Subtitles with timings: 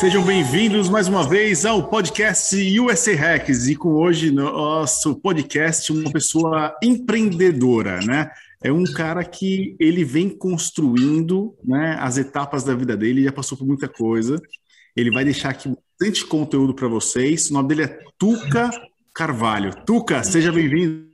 [0.00, 5.92] Sejam bem-vindos mais uma vez ao podcast USA Hacks e com hoje no nosso podcast
[5.92, 8.30] uma pessoa empreendedora, né?
[8.64, 13.58] É um cara que ele vem construindo, né, as etapas da vida dele, já passou
[13.58, 14.40] por muita coisa.
[14.96, 17.50] Ele vai deixar aqui bastante conteúdo para vocês.
[17.50, 18.70] O nome dele é Tuca
[19.14, 19.84] Carvalho.
[19.84, 21.10] Tuca, seja bem-vindo.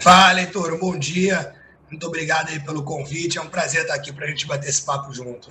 [0.00, 1.52] Fala, Heitor, bom dia.
[1.90, 3.38] Muito obrigado aí pelo convite.
[3.38, 5.50] É um prazer estar aqui para a gente bater esse papo junto.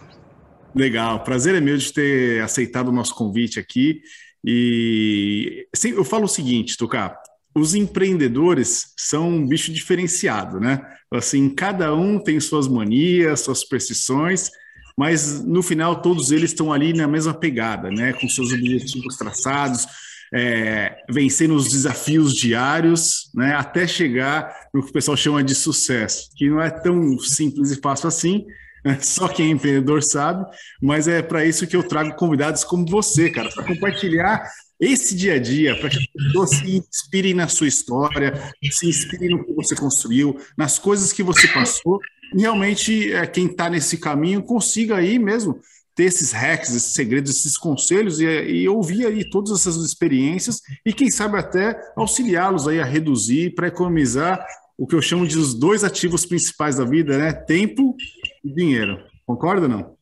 [0.76, 4.02] Legal, prazer é meu de ter aceitado o nosso convite aqui.
[4.44, 7.16] E eu falo o seguinte, Tuca,
[7.55, 10.82] os empreendedores são um bicho diferenciado, né?
[11.12, 14.49] Assim, cada um tem suas manias, suas superstições,
[14.98, 18.12] mas no final todos eles estão ali na mesma pegada, né?
[18.13, 19.85] Com seus objetivos traçados,
[20.34, 23.54] é, vencendo os desafios diários, né?
[23.54, 27.79] Até chegar no que o pessoal chama de sucesso, que não é tão simples e
[27.79, 28.44] fácil assim,
[29.01, 30.45] Só quem é empreendedor sabe,
[30.81, 34.43] mas é para isso que eu trago convidados como você, cara, para compartilhar
[34.79, 38.34] esse dia a dia, para que as pessoas se inspirem na sua história,
[38.71, 41.99] se inspirem no que você construiu, nas coisas que você passou,
[42.35, 45.59] e realmente é, quem está nesse caminho consiga aí mesmo
[45.95, 50.91] ter esses hacks, esses segredos, esses conselhos e, e ouvir aí todas essas experiências e
[50.91, 54.43] quem sabe até auxiliá-los aí a reduzir para economizar
[54.76, 57.31] o que eu chamo de os dois ativos principais da vida, né?
[57.31, 57.95] Tempo
[58.44, 58.99] e dinheiro.
[59.26, 59.98] Concorda ou não?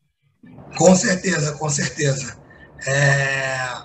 [0.77, 2.37] Com certeza, com certeza.
[2.87, 3.81] É...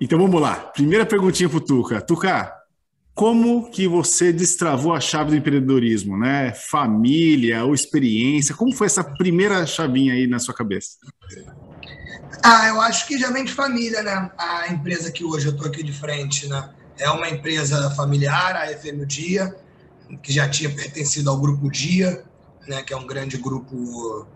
[0.00, 0.54] Então vamos lá.
[0.56, 2.00] Primeira perguntinha para o Tuca.
[2.00, 2.52] Tuca,
[3.14, 6.52] como que você destravou a chave do empreendedorismo, né?
[6.54, 8.54] Família ou experiência?
[8.54, 10.96] Como foi essa primeira chavinha aí na sua cabeça?
[12.42, 14.30] Ah, eu acho que já vem de família, né?
[14.36, 16.70] A empresa que hoje eu estou aqui de frente, né?
[16.98, 19.54] É uma empresa familiar, a FM Dia,
[20.22, 22.24] que já tinha pertencido ao Grupo Dia,
[22.66, 24.26] né, que é um grande grupo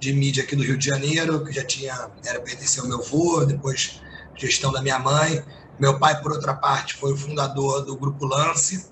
[0.00, 3.44] de mídia aqui do Rio de Janeiro, que já tinha era pertenceu ao meu avô,
[3.44, 4.00] depois
[4.36, 5.44] gestão da minha mãe.
[5.78, 8.90] Meu pai, por outra parte, foi o fundador do Grupo Lance,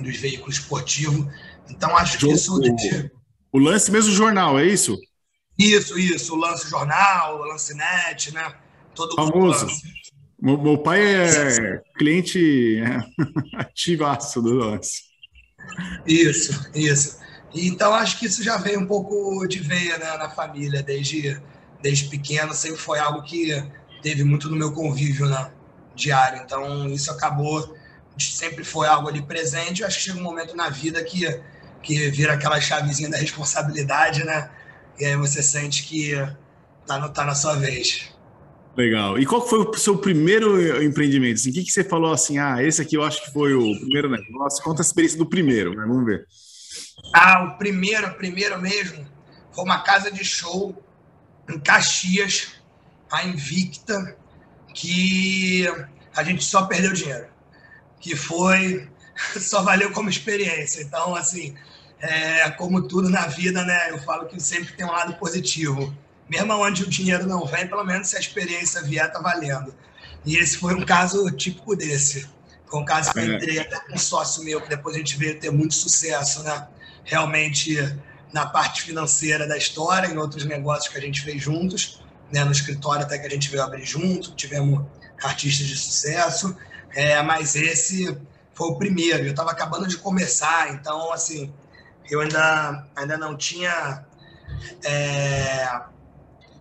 [0.00, 1.26] dos veículos esportivos.
[1.68, 2.60] Então, acho que isso...
[3.52, 4.98] O Lance mesmo jornal, é isso?
[5.58, 6.34] Isso, isso.
[6.34, 8.54] O Lance Jornal, o Lance Net, né?
[8.94, 9.66] Todo o Famoso.
[10.40, 12.82] Meu, meu pai é cliente
[13.56, 15.02] ativaço do lance.
[16.06, 17.18] Isso, isso.
[17.54, 21.40] Então acho que isso já veio um pouco de veia né, na família, desde,
[21.80, 23.62] desde pequeno, sempre foi algo que
[24.02, 25.50] teve muito no meu convívio né,
[25.94, 26.42] diário.
[26.44, 27.76] Então isso acabou,
[28.18, 29.82] sempre foi algo ali presente.
[29.82, 31.40] Eu acho que chega um momento na vida que,
[31.80, 34.50] que vira aquela chavezinha da responsabilidade, né?
[34.98, 36.12] E aí você sente que
[36.86, 38.12] tá, no, tá na sua vez.
[38.76, 39.18] Legal.
[39.18, 41.34] E qual foi o seu primeiro empreendimento?
[41.34, 42.38] Assim, o que, que você falou assim?
[42.38, 44.62] Ah, esse aqui eu acho que foi o primeiro negócio.
[44.64, 45.84] Conta a experiência do primeiro, né?
[45.86, 46.26] Vamos ver.
[47.16, 49.06] Ah, o primeiro, o primeiro mesmo,
[49.52, 50.82] foi uma casa de show
[51.48, 52.54] em Caxias,
[53.10, 54.16] a Invicta,
[54.74, 55.64] que
[56.16, 57.28] a gente só perdeu dinheiro.
[58.00, 58.88] Que foi,
[59.38, 60.82] só valeu como experiência.
[60.82, 61.54] Então, assim,
[62.00, 63.92] é, como tudo na vida, né?
[63.92, 65.96] Eu falo que sempre tem um lado positivo
[66.28, 69.74] mesmo onde o dinheiro não vem, pelo menos se a experiência vier, tá valendo.
[70.24, 72.28] E esse foi um caso típico desse.
[72.66, 73.36] Foi um caso que eu é.
[73.36, 76.66] entrei até com um sócio meu, que depois a gente veio ter muito sucesso, né?
[77.04, 77.76] Realmente
[78.32, 82.42] na parte financeira da história, em outros negócios que a gente fez juntos, né?
[82.44, 84.84] no escritório até que a gente veio abrir junto, tivemos
[85.22, 86.56] artistas de sucesso,
[86.94, 88.18] é, mas esse
[88.52, 89.24] foi o primeiro.
[89.24, 91.52] Eu estava acabando de começar, então, assim,
[92.10, 94.04] eu ainda, ainda não tinha
[94.84, 95.80] é,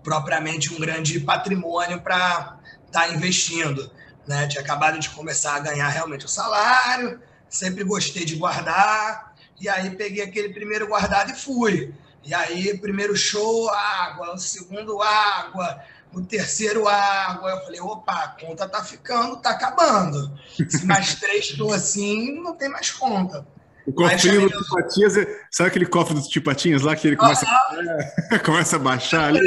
[0.03, 3.91] propriamente um grande patrimônio para estar tá investindo.
[4.27, 4.47] Né?
[4.47, 9.89] Tinha acabado de começar a ganhar realmente o salário, sempre gostei de guardar, e aí
[9.91, 11.93] peguei aquele primeiro guardado e fui.
[12.23, 15.81] E aí, primeiro show, água, o segundo, água,
[16.13, 17.51] o terceiro, água.
[17.51, 20.31] Eu falei, opa, a conta tá ficando, tá acabando.
[20.69, 23.45] Se mais três estou assim, não tem mais conta.
[23.85, 25.13] O cofrinho do Tipatinhas,
[25.51, 29.39] sabe aquele cofre dos Tipatinhas lá que ele começa, ah, começa a baixar ali?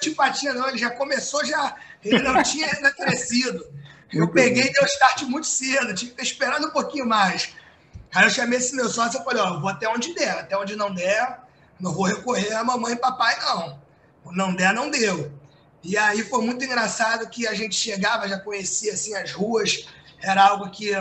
[0.00, 1.74] Tipatinha, não, ele já começou, já.
[2.04, 3.64] Ele não tinha ainda crescido.
[4.12, 7.54] Eu peguei e dei o start muito cedo, tive que ter esperado um pouquinho mais.
[8.14, 10.76] Aí eu chamei esse meu sócio e falei, ó, vou até onde der, até onde
[10.76, 11.40] não der,
[11.80, 13.80] não vou recorrer a mamãe e papai, não.
[14.32, 15.32] Não der, não deu.
[15.82, 19.88] E aí foi muito engraçado que a gente chegava, já conhecia assim as ruas,
[20.20, 20.94] era algo que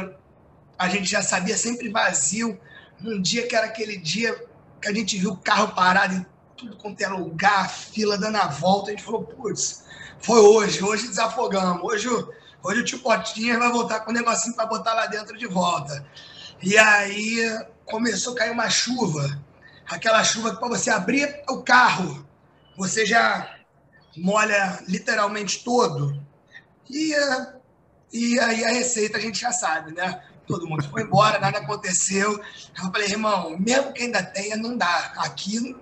[0.78, 2.60] a gente já sabia sempre vazio.
[3.04, 4.34] Um dia que era aquele dia
[4.81, 6.25] que a gente viu o carro parado em
[6.57, 8.90] tudo quanto era lugar, fila dando a volta.
[8.90, 9.84] A gente falou, putz,
[10.19, 11.84] foi hoje, hoje desafogamos.
[11.84, 12.07] Hoje,
[12.64, 16.06] hoje o tio Potinha vai voltar com um negocinho para botar lá dentro de volta.
[16.63, 17.40] E aí
[17.86, 19.42] começou a cair uma chuva,
[19.88, 22.25] aquela chuva que para você abrir o carro
[22.78, 23.58] você já
[24.16, 26.22] molha literalmente todo
[26.90, 27.13] e,
[28.13, 30.22] e aí a receita a gente já sabe, né?
[30.46, 32.31] Todo mundo foi embora, nada aconteceu.
[32.31, 35.14] Eu falei, irmão, mesmo que ainda tenha, não dá.
[35.18, 35.75] Aqui,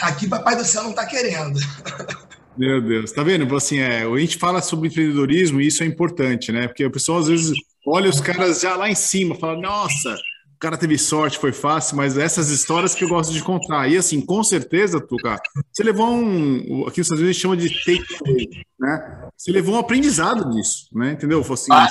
[0.00, 1.58] aqui Papai do Céu não está querendo.
[2.56, 3.56] Meu Deus, tá vendo?
[3.56, 6.68] Assim, é, a gente fala sobre empreendedorismo e isso é importante, né?
[6.68, 7.52] Porque o pessoal às vezes
[7.86, 11.96] olha os caras já lá em cima, fala, nossa, o cara teve sorte, foi fácil,
[11.96, 13.88] mas essas histórias que eu gosto de contar.
[13.88, 15.40] E assim, com certeza, Tuca,
[15.72, 16.86] você levou um.
[16.86, 18.48] Aqui nos Estados Unidos chama de take away,
[18.78, 19.30] né?
[19.34, 21.12] Você levou um aprendizado nisso, né?
[21.12, 21.40] Entendeu?
[21.40, 21.88] Assim, ah.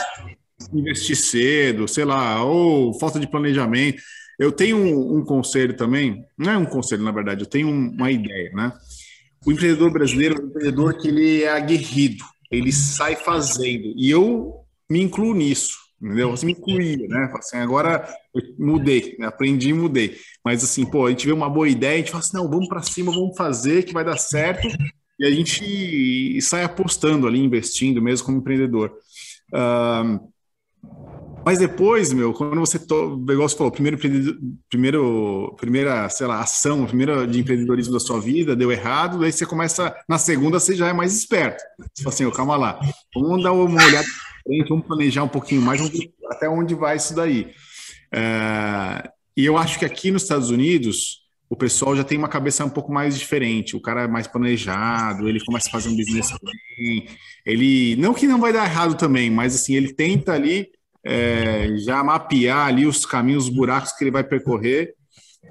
[0.71, 4.03] investir cedo, sei lá, ou falta de planejamento.
[4.37, 8.11] Eu tenho um, um, conselho também, não é um conselho, na verdade, eu tenho uma
[8.11, 8.71] ideia, né?
[9.45, 13.91] O empreendedor brasileiro é um empreendedor que ele é aguerrido, ele sai fazendo.
[13.97, 14.58] E eu
[14.89, 16.31] me incluo nisso, entendeu?
[16.31, 17.31] Você me incluía, né?
[17.35, 19.27] Assim, agora eu mudei, né?
[19.27, 20.17] aprendi e mudei.
[20.43, 22.67] Mas assim, pô, a gente vê uma boa ideia, a gente fala assim, não, vamos
[22.67, 24.67] para cima, vamos fazer, que vai dar certo.
[25.19, 28.93] E a gente sai apostando ali, investindo mesmo como empreendedor.
[29.53, 30.29] Uh,
[31.45, 33.15] mas depois, meu, quando você, to...
[33.15, 33.97] o negócio falou, primeiro,
[34.69, 39.45] primeiro, primeira, sei lá, ação, primeira de empreendedorismo da sua vida, deu errado, daí você
[39.45, 41.61] começa, na segunda você já é mais esperto.
[41.93, 42.79] Você fala assim, oh, calma lá,
[43.13, 44.07] vamos dar uma olhada
[44.49, 47.51] frente, vamos planejar um pouquinho mais, vamos ver até onde vai isso daí.
[48.13, 49.09] É...
[49.37, 51.19] E eu acho que aqui nos Estados Unidos,
[51.49, 53.75] o pessoal já tem uma cabeça um pouco mais diferente.
[53.75, 56.51] O cara é mais planejado, ele começa a fazer um business plan.
[57.45, 60.67] Ele, não que não vai dar errado também, mas assim, ele tenta ali
[61.03, 64.93] é, já mapear ali os caminhos, os buracos que ele vai percorrer,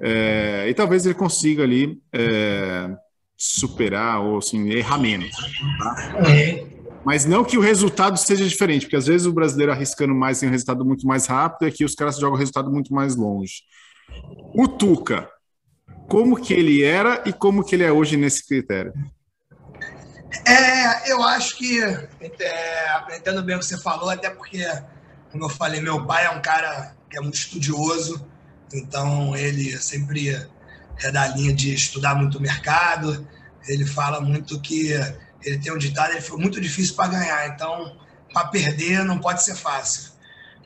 [0.01, 2.89] é, e talvez ele consiga ali é,
[3.35, 5.31] superar ou assim, errar menos.
[5.31, 6.78] Tá?
[7.05, 10.49] Mas não que o resultado seja diferente, porque às vezes o brasileiro arriscando mais tem
[10.49, 13.63] um resultado muito mais rápido, e aqui os caras jogam o resultado muito mais longe.
[14.53, 15.29] O Tuca,
[16.07, 18.93] como que ele era e como que ele é hoje nesse critério?
[20.45, 24.63] É, eu acho que, é, entendo bem o que você falou, até porque
[25.31, 28.25] como eu falei, meu pai é um cara que é muito estudioso,
[28.73, 30.29] então ele sempre
[31.01, 33.27] é da linha de estudar muito o mercado.
[33.67, 34.93] Ele fala muito que
[35.43, 37.95] ele tem um ditado, ele foi muito difícil para ganhar, então
[38.33, 40.11] para perder não pode ser fácil.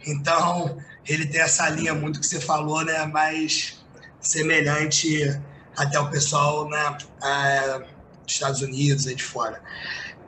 [0.05, 0.77] Então
[1.07, 3.83] ele tem essa linha muito que você falou, né, mais
[4.19, 5.39] semelhante
[5.75, 9.61] até o pessoal, né, é, dos Estados Unidos aí de fora.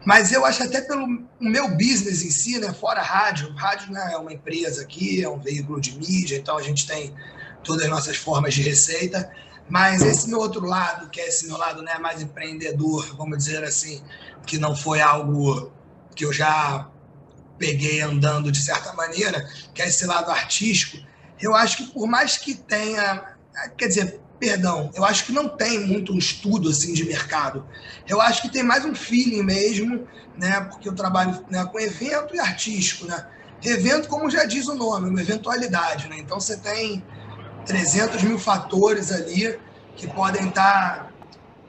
[0.06, 1.08] Mas eu acho até pelo
[1.40, 5.40] meu business em si, né, fora rádio, rádio né, é uma empresa aqui, é um
[5.40, 7.14] veículo de mídia, então a gente tem
[7.64, 9.32] todas as nossas formas de receita,
[9.68, 13.64] mas esse meu outro lado, que é esse meu lado né, mais empreendedor, vamos dizer
[13.64, 14.04] assim,
[14.46, 15.72] que não foi algo
[16.16, 16.90] que eu já
[17.58, 20.98] peguei andando de certa maneira, que é esse lado artístico,
[21.40, 23.36] eu acho que por mais que tenha,
[23.78, 27.66] quer dizer, perdão, eu acho que não tem muito um estudo assim de mercado.
[28.08, 30.08] Eu acho que tem mais um feeling mesmo,
[30.38, 30.62] né?
[30.62, 33.28] Porque eu trabalho né, com evento e artístico, né?
[33.64, 36.18] Evento, como já diz o nome, uma eventualidade, né?
[36.20, 37.04] Então você tem
[37.66, 39.58] 300 mil fatores ali
[39.96, 41.12] que podem estar,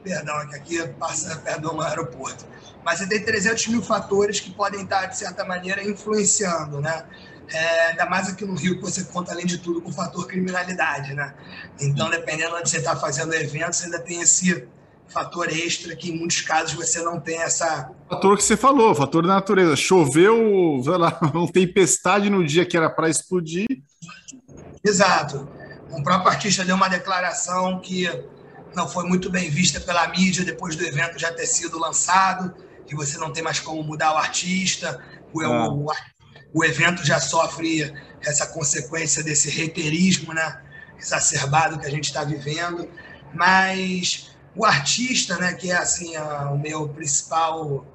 [0.07, 2.47] perdão, é que aqui passa perto do aeroporto,
[2.85, 7.05] mas você tem 300 mil fatores que podem estar de certa maneira influenciando, né?
[7.53, 10.27] É, ainda mais aqui no Rio, que você conta, além de tudo, com o fator
[10.27, 11.35] criminalidade, né?
[11.81, 14.69] Então, dependendo onde você está fazendo eventos, ainda tem esse
[15.09, 17.91] fator extra que, em muitos casos, você não tem essa...
[18.09, 19.77] Fator que você falou, fator da natureza.
[19.77, 23.67] Choveu, sei lá, uma tempestade no dia que era para explodir.
[24.85, 25.49] Exato.
[25.91, 28.09] Um próprio artista deu uma declaração que
[28.77, 32.55] não foi muito bem vista pela mídia depois do evento já ter sido lançado,
[32.87, 35.03] que você não tem mais como mudar o artista,
[35.33, 35.73] o, ah.
[35.73, 35.87] o,
[36.53, 37.91] o evento já sofre
[38.21, 40.63] essa consequência desse reiterismo né,
[40.99, 42.87] exacerbado que a gente está vivendo,
[43.33, 47.87] mas o artista, né, que é assim a, o meu principal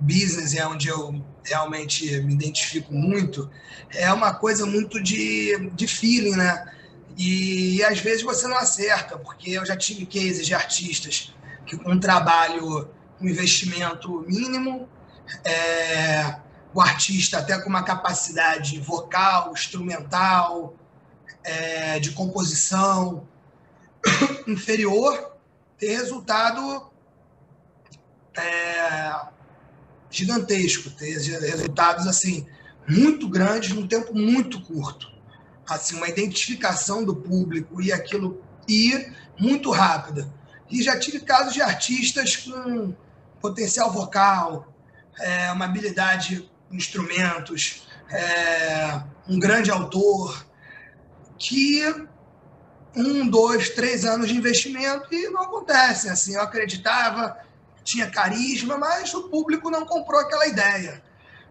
[0.00, 3.48] business, é onde eu realmente me identifico muito,
[3.92, 6.74] é uma coisa muito de, de feeling, né?
[7.16, 11.32] E, às vezes você não acerta, porque eu já tive cases de artistas
[11.64, 12.88] que com um trabalho,
[13.20, 14.88] um investimento mínimo,
[15.44, 16.36] é,
[16.72, 20.74] o artista até com uma capacidade vocal, instrumental,
[21.42, 23.26] é, de composição
[24.46, 25.36] inferior,
[25.78, 26.90] ter resultado
[28.36, 29.26] é,
[30.10, 32.46] gigantesco, ter resultados assim
[32.88, 35.13] muito grandes num tempo muito curto,
[35.68, 40.32] assim uma identificação do público e aquilo ir muito rápida.
[40.70, 42.94] E já tive casos de artistas com
[43.40, 44.72] potencial vocal,
[45.20, 50.46] é, uma habilidade instrumentos, é, um grande autor,
[51.38, 51.82] que
[52.96, 56.08] um, dois, três anos de investimento e não acontece.
[56.08, 57.36] Assim, eu acreditava,
[57.82, 61.02] tinha carisma, mas o público não comprou aquela ideia.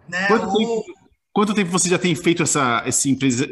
[0.07, 0.27] Né?
[0.27, 0.83] Quanto, Ou...
[0.83, 0.99] tempo,
[1.33, 3.47] quanto tempo você já tem feito essa esse empresa?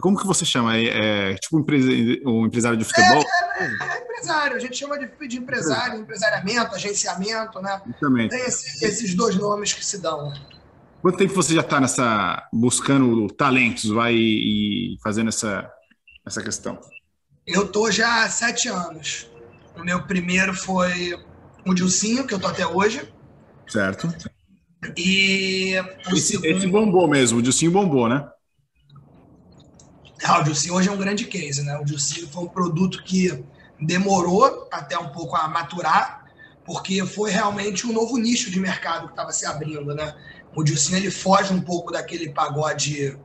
[0.00, 0.76] Como que você chama?
[0.76, 1.90] É, é tipo um, empresa,
[2.26, 3.24] um empresário de futebol?
[3.58, 7.80] É, é, é, empresário, a gente chama de, de empresário, empresariamento, agenciamento, né?
[7.98, 8.28] Também.
[8.28, 10.32] Tem esse, esses dois nomes que se dão.
[11.00, 15.68] Quanto tempo você já está nessa buscando talentos, vai e fazendo essa
[16.24, 16.78] essa questão?
[17.44, 19.28] Eu tô já há sete anos.
[19.76, 21.18] O meu primeiro foi
[21.66, 23.12] o Dilcinho, que eu tô até hoje.
[23.66, 24.06] Certo.
[24.96, 25.74] E
[26.10, 26.46] o esse, segundo...
[26.46, 28.28] esse bombou mesmo, o Dilcinho bombou, né?
[30.24, 31.78] Ah, o Dilcinho hoje é um grande case, né?
[31.78, 33.44] O Dilcinho foi um produto que
[33.80, 36.24] demorou até um pouco a maturar,
[36.64, 40.14] porque foi realmente um novo nicho de mercado que estava se abrindo, né?
[40.54, 43.16] O Dilcinho ele foge um pouco daquele pagode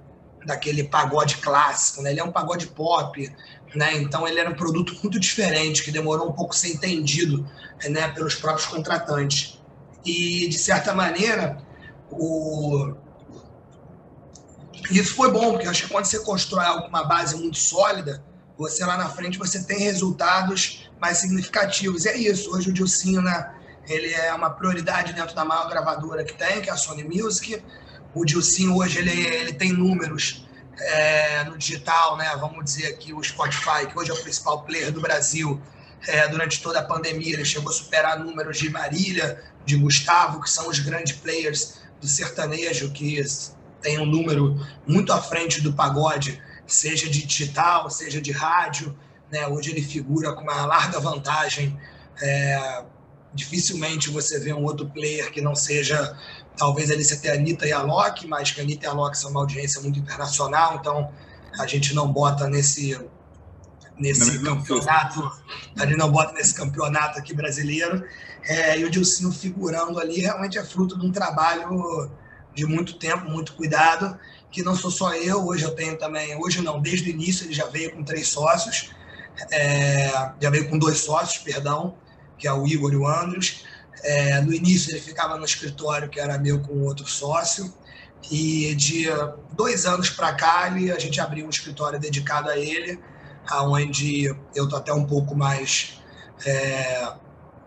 [0.45, 2.11] daquele pagode clássico, né?
[2.11, 3.35] Ele é um pagode pop,
[3.75, 3.97] né?
[3.97, 7.45] Então ele era um produto muito diferente que demorou um pouco a ser entendido,
[7.89, 9.56] né, pelos próprios contratantes.
[10.07, 11.57] E de certa maneira,
[12.09, 12.95] o
[14.89, 18.23] isso foi bom, porque acho que quando você constrói uma base muito sólida,
[18.57, 22.05] você lá na frente você tem resultados mais significativos.
[22.05, 22.55] E é isso.
[22.55, 23.53] Hoje o Dilcinho, né,
[23.85, 27.61] ele é uma prioridade dentro da maior gravadora que tem, que é a Sony Music.
[28.13, 30.47] O Dilcinho hoje ele, ele tem números
[30.79, 32.33] é, no digital, né?
[32.39, 35.61] Vamos dizer aqui o Spotify, que hoje é o principal player do Brasil.
[36.05, 40.49] É, durante toda a pandemia, ele chegou a superar números de Marília, de Gustavo, que
[40.49, 43.23] são os grandes players do sertanejo, que
[43.81, 48.97] tem um número muito à frente do pagode, seja de digital, seja de rádio.
[49.31, 49.47] Né?
[49.47, 51.77] Hoje ele figura com uma larga vantagem.
[52.21, 52.83] É,
[53.33, 56.17] dificilmente você vê um outro player que não seja
[56.57, 59.17] Talvez você tenha a Anitta e a Loki, mas que a Anitta e a Loki
[59.17, 61.11] são uma audiência muito internacional, então
[61.59, 62.99] a gente não bota nesse,
[63.99, 65.31] nesse campeonato,
[65.77, 68.03] a gente não bota nesse campeonato aqui brasileiro.
[68.43, 72.09] É, e o Dilcinho figurando ali realmente é fruto de um trabalho
[72.53, 74.17] de muito tempo, muito cuidado,
[74.49, 77.53] que não sou só eu, hoje eu tenho também, hoje não, desde o início ele
[77.53, 78.89] já veio com três sócios,
[79.51, 80.09] é,
[80.41, 81.95] já veio com dois sócios, perdão,
[82.37, 83.63] que é o Igor e o Andros.
[84.03, 87.73] É, no início ele ficava no escritório que era meu com outro sócio
[88.31, 89.05] e de
[89.53, 92.99] dois anos para cá ele, a gente abriu um escritório dedicado a ele,
[93.49, 94.25] aonde
[94.55, 95.99] eu estou até um pouco mais
[96.45, 97.13] é,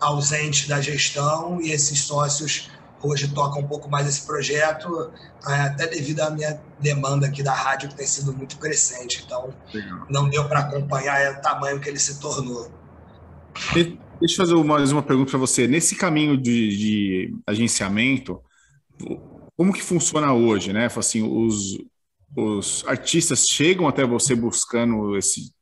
[0.00, 2.70] ausente da gestão e esses sócios
[3.02, 5.10] hoje tocam um pouco mais esse projeto,
[5.46, 9.54] é, até devido à minha demanda aqui da rádio que tem sido muito crescente, então
[9.72, 10.06] Legal.
[10.10, 12.70] não deu para acompanhar o tamanho que ele se tornou.
[13.74, 15.66] Deixa eu fazer mais uma pergunta para você.
[15.66, 18.40] Nesse caminho de, de, agenciamento,
[19.56, 20.90] como que funciona hoje, né?
[20.94, 21.78] Assim, os,
[22.36, 25.52] os artistas chegam até você buscando esse,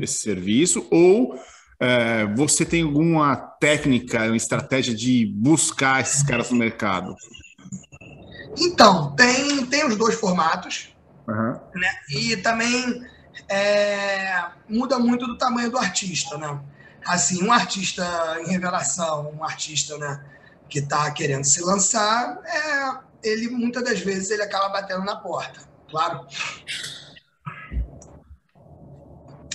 [0.00, 1.38] esse serviço ou
[1.80, 7.14] é, você tem alguma técnica, uma estratégia de buscar esses caras no mercado?
[8.56, 10.94] Então, tem, tem os dois formatos.
[11.26, 11.58] Uhum.
[11.74, 11.90] Né?
[12.10, 13.02] E também
[13.48, 16.60] é, muda muito do tamanho do artista, né?
[17.06, 18.04] assim, um artista
[18.40, 20.24] em revelação, um artista né,
[20.68, 25.60] que está querendo se lançar, é, ele muitas das vezes ele acaba batendo na porta,
[25.90, 26.26] claro.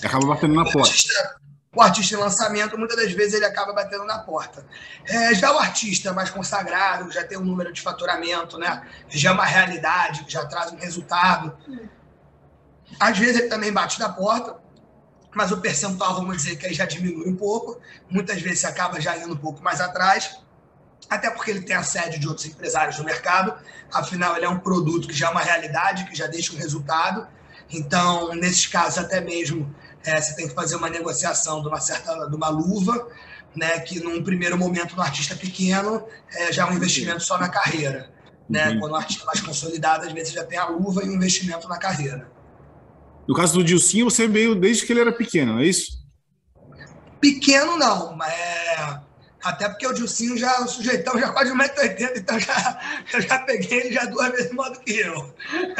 [0.03, 0.89] Acaba batendo na o porta.
[0.89, 1.39] Artista,
[1.75, 4.65] o artista em lançamento, muitas das vezes ele acaba batendo na porta.
[5.07, 8.87] É, já o artista mais consagrado, já tem um número de faturamento, né?
[9.07, 11.55] já é uma realidade, já traz um resultado.
[12.99, 14.57] Às vezes ele também bate na porta,
[15.35, 17.79] mas o percentual, vamos dizer que aí já diminui um pouco.
[18.09, 20.39] Muitas vezes você acaba já indo um pouco mais atrás,
[21.09, 23.53] até porque ele tem a sede de outros empresários no mercado.
[23.91, 27.27] Afinal, ele é um produto que já é uma realidade, que já deixa um resultado.
[27.71, 29.73] Então, nesses casos, até mesmo
[30.03, 33.07] é, você tem que fazer uma negociação de uma certa de uma luva,
[33.55, 37.49] né, que num primeiro momento no artista pequeno é, já é um investimento só na
[37.49, 38.11] carreira.
[38.47, 38.69] Né?
[38.69, 38.79] Uhum.
[38.79, 41.77] Quando o artista mais consolidado, às vezes já tem a luva e um investimento na
[41.77, 42.31] carreira.
[43.27, 45.99] No caso do Dilcinho, você veio desde que ele era pequeno, não é isso?
[47.19, 49.08] Pequeno não, mas é...
[49.43, 52.79] até porque o Dilcinho já, o sujeitão já quase 1,80m, então já,
[53.13, 55.33] eu já peguei ele já duas vezes mais do que eu.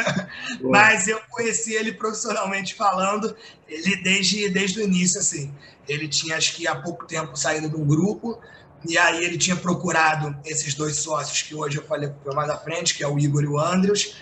[0.62, 3.36] mas eu conheci ele profissionalmente falando,
[3.68, 5.52] ele desde, desde o início, assim.
[5.88, 8.40] Ele tinha, acho que há pouco tempo, saído de um grupo,
[8.88, 12.94] e aí ele tinha procurado esses dois sócios que hoje eu falei mais à frente,
[12.94, 14.14] que é o Igor e o Andrews,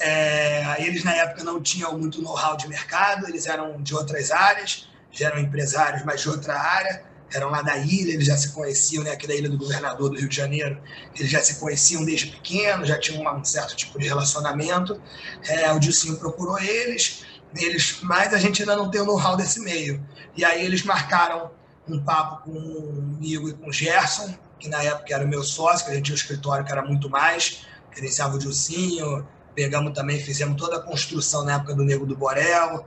[0.00, 4.88] é, eles, na época, não tinham muito know-how de mercado, eles eram de outras áreas,
[5.10, 9.02] já eram empresários, mas de outra área, eram lá da ilha, eles já se conheciam,
[9.02, 10.80] né, aqui da ilha do governador do Rio de Janeiro,
[11.16, 15.00] eles já se conheciam desde pequeno, já tinham um certo tipo de relacionamento.
[15.48, 17.24] É, o Dilcinho procurou eles,
[17.56, 20.04] eles, mas a gente ainda não tem o know-how desse meio.
[20.36, 21.50] E aí eles marcaram
[21.88, 25.42] um papo com o Igor e com o Gerson, que na época era o meu
[25.42, 29.92] sócio, que a gente tinha um escritório que era muito mais, gerenciava o Dilcinho, pegamos
[29.92, 32.84] também, fizemos toda a construção na época do Nego do Borel.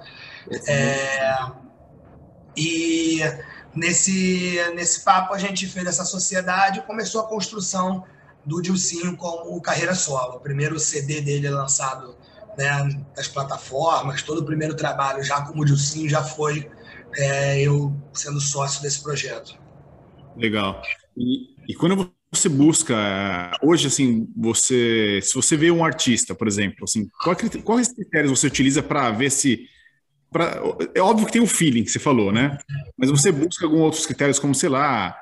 [0.68, 1.38] É,
[2.56, 3.22] e
[3.78, 8.04] nesse, nesse papo a gente fez essa sociedade e começou a construção
[8.46, 10.38] do Dilcinho como carreira solo.
[10.38, 12.16] O primeiro CD dele lançado
[12.58, 16.70] né, das plataformas, todo o primeiro trabalho já como Dilcinho já foi
[17.16, 19.56] é, eu sendo sócio desse projeto.
[20.36, 20.82] Legal.
[21.16, 22.96] E, e quando você busca
[23.62, 28.48] hoje assim você se você vê um artista por exemplo assim qual, quais critérios você
[28.48, 29.66] utiliza para ver se
[30.32, 30.62] pra,
[30.94, 32.58] é óbvio que tem o feeling que você falou né?
[32.98, 35.18] Mas você busca alguns outros critérios como sei lá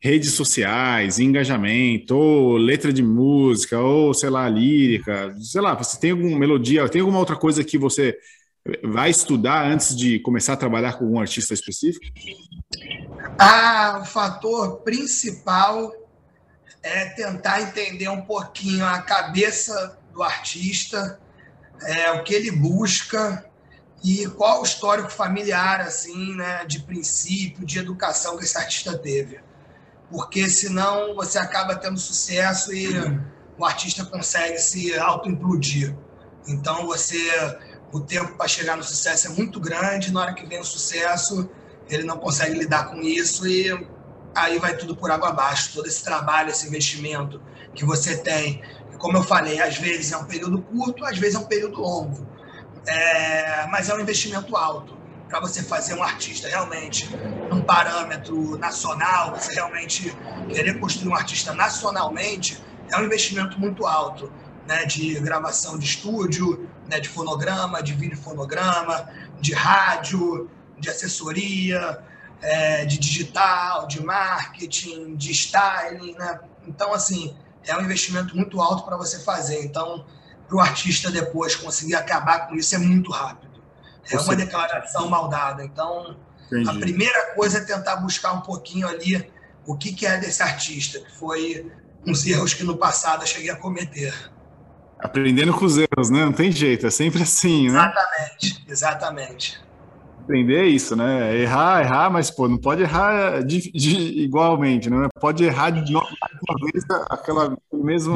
[0.00, 5.34] redes sociais engajamento ou letra de música ou sei lá lírica.
[5.40, 8.16] Sei lá você tem alguma melodia tem alguma outra coisa que você
[8.84, 12.06] vai estudar antes de começar a trabalhar com um artista específico?
[13.38, 15.92] Ah o fator principal
[16.82, 21.20] é tentar entender um pouquinho a cabeça do artista,
[21.82, 23.47] é, o que ele busca
[24.02, 29.40] e qual o histórico familiar, assim, né, de princípio, de educação que esse artista teve.
[30.10, 32.88] Porque senão você acaba tendo sucesso e
[33.58, 35.94] o artista consegue se auto-implodir.
[36.46, 37.58] Então você
[37.92, 41.48] o tempo para chegar no sucesso é muito grande, na hora que vem o sucesso,
[41.88, 43.70] ele não consegue lidar com isso e
[44.34, 45.72] aí vai tudo por água abaixo.
[45.74, 47.40] Todo esse trabalho, esse investimento
[47.74, 48.62] que você tem.
[48.98, 52.26] Como eu falei, às vezes é um período curto, às vezes é um período longo.
[52.88, 54.96] É, mas é um investimento alto
[55.28, 57.06] para você fazer um artista realmente
[57.50, 60.16] num parâmetro nacional, você realmente
[60.48, 64.32] querer construir um artista nacionalmente, é um investimento muito alto,
[64.66, 72.02] né, de gravação de estúdio, né, de fonograma, de vídeo fonograma, de rádio, de assessoria,
[72.40, 76.40] é, de digital, de marketing, de styling, né?
[76.66, 79.64] Então, assim, é um investimento muito alto para você fazer.
[79.64, 80.04] Então,
[80.48, 83.62] para o artista depois conseguir acabar com isso é muito rápido.
[84.10, 84.24] É você...
[84.24, 85.62] uma declaração mal dada.
[85.62, 86.68] Então, Entendi.
[86.68, 89.30] a primeira coisa é tentar buscar um pouquinho ali
[89.66, 91.70] o que, que é desse artista, que foi
[92.06, 94.14] uns erros que no passado eu cheguei a cometer.
[94.98, 96.24] Aprendendo com os erros, né?
[96.24, 97.78] Não tem jeito, é sempre assim, né?
[97.78, 99.68] Exatamente, exatamente
[100.28, 101.34] aprender isso, né?
[101.38, 105.08] Errar, errar, mas pô, não pode errar de, de, igualmente, né?
[105.18, 106.06] Pode errar de uma
[106.70, 108.12] vez aquela mesmo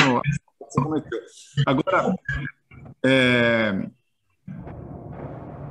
[1.66, 2.14] Agora,
[3.04, 3.88] é,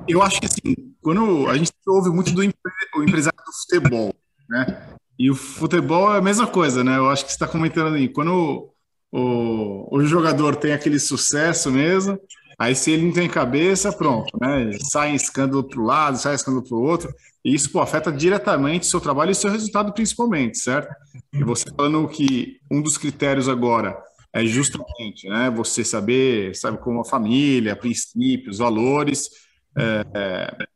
[0.07, 4.15] eu acho que assim, quando a gente ouve muito do empresário do futebol,
[4.49, 4.87] né?
[5.17, 6.97] E o futebol é a mesma coisa, né?
[6.97, 8.73] Eu acho que você está comentando aí, quando
[9.11, 12.19] o, o jogador tem aquele sucesso mesmo,
[12.61, 14.69] Aí, se ele não tem cabeça, pronto, né?
[14.91, 17.11] Sai escândalo para o lado, sai escândalo para o outro.
[17.43, 20.93] E isso pô, afeta diretamente o seu trabalho e o seu resultado, principalmente, certo?
[21.33, 23.97] E você falando que um dos critérios agora
[24.33, 29.29] é justamente né, você saber, sabe, como a família, princípios, valores,
[29.77, 30.67] é, é,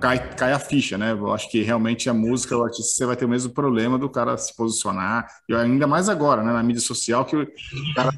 [0.00, 1.12] cai, cai a ficha, né?
[1.12, 4.08] Eu acho que realmente a música, o artista, você vai ter o mesmo problema do
[4.08, 7.46] cara se posicionar, e ainda mais agora, né, na mídia social, que o
[7.94, 8.10] cara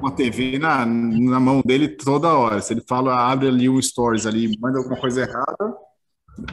[0.00, 2.60] uma TV na, na mão dele toda hora.
[2.60, 5.74] Se ele fala, abre ali um stories ali, manda alguma coisa errada,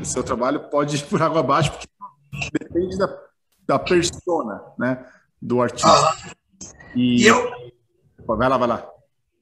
[0.04, 1.88] seu trabalho pode ir por água abaixo, porque
[2.58, 3.20] depende da,
[3.68, 5.06] da persona, né,
[5.42, 5.90] do artista.
[6.62, 7.52] Ah, e eu...
[8.26, 8.86] Vai lá, vai lá.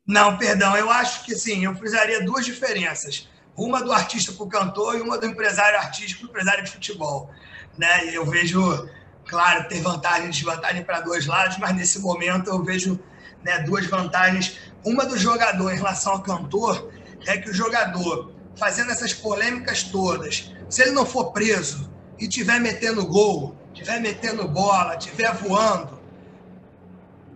[0.08, 3.28] Não, perdão, eu acho que sim, eu precisaria duas diferenças
[3.60, 6.72] uma do artista para o cantor e uma do empresário artístico para o empresário de
[6.72, 7.30] futebol.
[7.78, 8.16] Né?
[8.16, 8.90] Eu vejo,
[9.28, 13.00] claro, tem vantagem e desvantagem para dois lados, mas nesse momento eu vejo
[13.44, 14.58] né, duas vantagens.
[14.84, 16.92] Uma do jogador em relação ao cantor
[17.28, 22.60] é que o jogador, fazendo essas polêmicas todas, se ele não for preso e tiver
[22.60, 25.99] metendo gol, tiver metendo bola, tiver voando,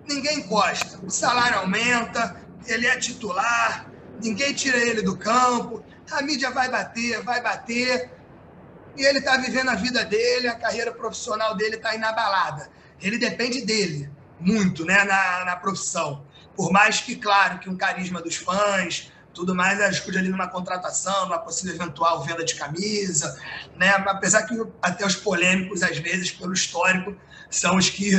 [0.08, 1.00] ninguém encosta.
[1.04, 2.36] O salário aumenta,
[2.66, 3.90] ele é titular,
[4.22, 8.12] ninguém tira ele do campo, a mídia vai bater, vai bater,
[8.96, 12.70] e ele está vivendo a vida dele, a carreira profissional dele está inabalada.
[13.02, 16.26] Ele depende dele muito né, na, na profissão.
[16.56, 21.26] Por mais que, claro, que um carisma dos fãs, tudo mais ajude ali numa contratação,
[21.26, 23.36] numa possível eventual venda de camisa,
[23.76, 23.90] né?
[23.90, 27.16] Apesar que até os polêmicos, às vezes, pelo histórico,
[27.50, 28.12] são os que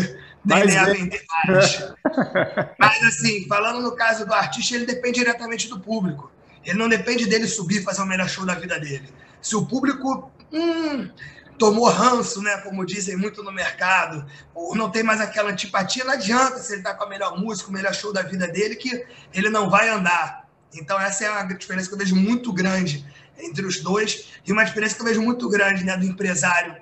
[0.52, 1.92] a vender mais.
[2.78, 6.30] Mas, assim, falando no caso do artista, ele depende diretamente do público.
[6.64, 9.08] Ele não depende dele subir e fazer o melhor show da vida dele.
[9.40, 11.10] Se o público hum,
[11.58, 16.12] tomou ranço, né, como dizem muito no mercado, ou não tem mais aquela antipatia, não
[16.12, 19.04] adianta se ele está com a melhor música, o melhor show da vida dele, que
[19.32, 20.48] ele não vai andar.
[20.74, 23.04] Então, essa é uma diferença que eu vejo muito grande
[23.38, 26.76] entre os dois, e uma diferença que eu vejo muito grande né, do empresário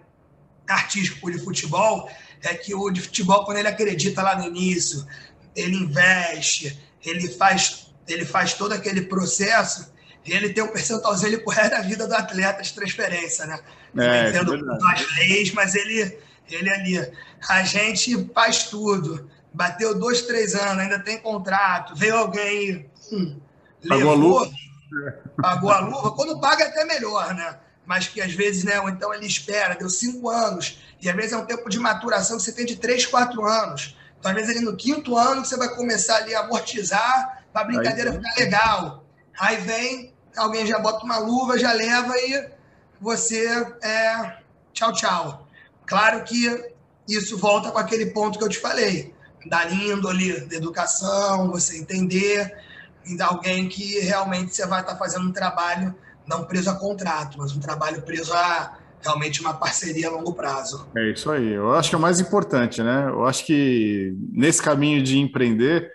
[0.68, 2.08] artístico de futebol
[2.42, 5.06] é que o de futebol, quando ele acredita lá no início,
[5.54, 9.92] ele investe, ele faz, ele faz todo aquele processo,
[10.24, 13.60] ele tem um percentualzinho pro resto da vida do atleta de transferência, né?
[13.98, 16.18] É, entendo é as leis, mas ele,
[16.50, 17.12] ele ali.
[17.48, 19.28] A gente faz tudo.
[19.52, 22.88] Bateu dois, três anos, ainda tem contrato, veio alguém.
[23.12, 23.38] Hum,
[23.86, 24.52] pagou levou, a luva.
[25.36, 26.10] Pagou a luva.
[26.12, 27.58] Quando paga é até melhor, né?
[27.84, 28.80] Mas que às vezes, né?
[28.80, 30.78] Ou então ele espera, deu cinco anos.
[31.02, 33.96] E às vezes é um tempo de maturação que você tem de três, quatro anos.
[34.18, 37.64] Então, às vezes, ali no quinto ano, você vai começar ali a amortizar para a
[37.64, 39.04] brincadeira ficar legal.
[39.38, 42.48] Aí vem, alguém já bota uma luva, já leva e
[43.00, 43.44] você
[43.82, 44.38] é
[44.72, 45.48] tchau, tchau.
[45.84, 46.72] Claro que
[47.08, 49.12] isso volta com aquele ponto que eu te falei,
[49.46, 52.56] da índole, da educação, você entender,
[53.04, 55.92] e de alguém que realmente você vai estar fazendo um trabalho
[56.24, 60.88] não preso a contrato, mas um trabalho preso a realmente uma parceria a longo prazo.
[60.96, 61.52] É isso aí.
[61.52, 63.08] Eu acho que é o mais importante, né?
[63.08, 65.90] Eu acho que nesse caminho de empreender,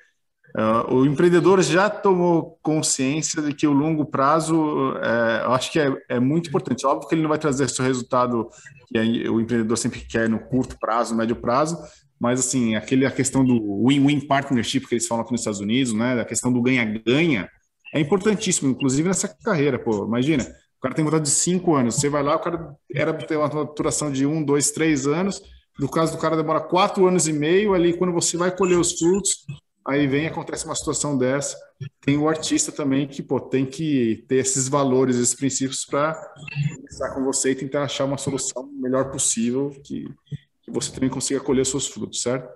[0.55, 5.79] uh, o empreendedor já tomou consciência de que o longo prazo, uh, eu acho que
[5.79, 6.85] é, é, muito importante.
[6.85, 8.49] Óbvio que ele não vai trazer esse resultado
[8.87, 11.77] que o empreendedor sempre quer no curto prazo, no médio prazo,
[12.19, 15.93] mas assim, aquele, a questão do win-win partnership que eles falam aqui nos Estados Unidos,
[15.93, 16.19] né?
[16.19, 17.49] A questão do ganha-ganha
[17.93, 20.05] é importantíssimo, inclusive nessa carreira, pô.
[20.05, 20.45] Imagina,
[20.77, 21.95] o cara tem vontade de cinco anos.
[21.95, 25.41] Você vai lá, o cara era ter uma maturação de um, dois, três anos.
[25.79, 27.73] No caso do cara, demora quatro anos e meio.
[27.73, 29.45] Ali, quando você vai colher os frutos,
[29.85, 31.57] aí vem acontece uma situação dessa.
[32.01, 36.19] Tem o artista também que pô, tem que ter esses valores, esses princípios para
[36.89, 40.05] estar com você e tentar achar uma solução melhor possível que,
[40.63, 42.47] que você também consiga colher os seus frutos, certo?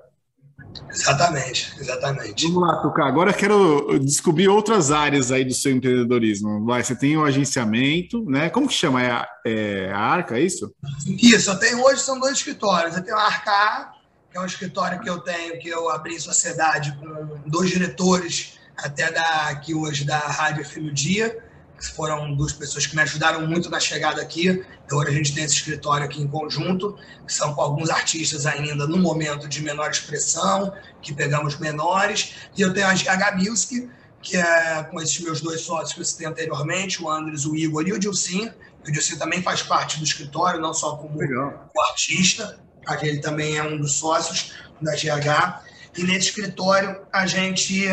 [0.89, 2.47] Exatamente, exatamente.
[2.47, 3.05] Vamos lá, Tuca.
[3.05, 6.65] Agora eu quero descobrir outras áreas aí do seu empreendedorismo.
[6.65, 8.49] Vai, você tem o agenciamento, né?
[8.49, 9.01] Como que chama?
[9.01, 10.73] É a, é a Arca, é isso?
[11.07, 12.95] Isso, eu tenho hoje são dois escritórios.
[12.95, 13.93] Eu tenho a Arca A,
[14.29, 18.59] que é um escritório que eu tenho, que eu abri em sociedade com dois diretores,
[18.77, 21.50] até da, aqui hoje da Rádio FM Dia
[21.89, 24.63] foram duas pessoas que me ajudaram muito na chegada aqui.
[24.89, 28.85] Agora a gente tem esse escritório aqui em conjunto, que são com alguns artistas ainda
[28.87, 32.35] no momento de menor expressão, que pegamos menores.
[32.55, 33.89] E eu tenho a GH Music,
[34.21, 37.87] que é com esses meus dois sócios que eu citei anteriormente, o Andres, o Igor
[37.87, 38.51] e o Dilcim.
[38.87, 42.59] O Dilcim também faz parte do escritório, não só como o artista,
[43.01, 45.63] ele também é um dos sócios da GH.
[45.97, 47.85] E nesse escritório a gente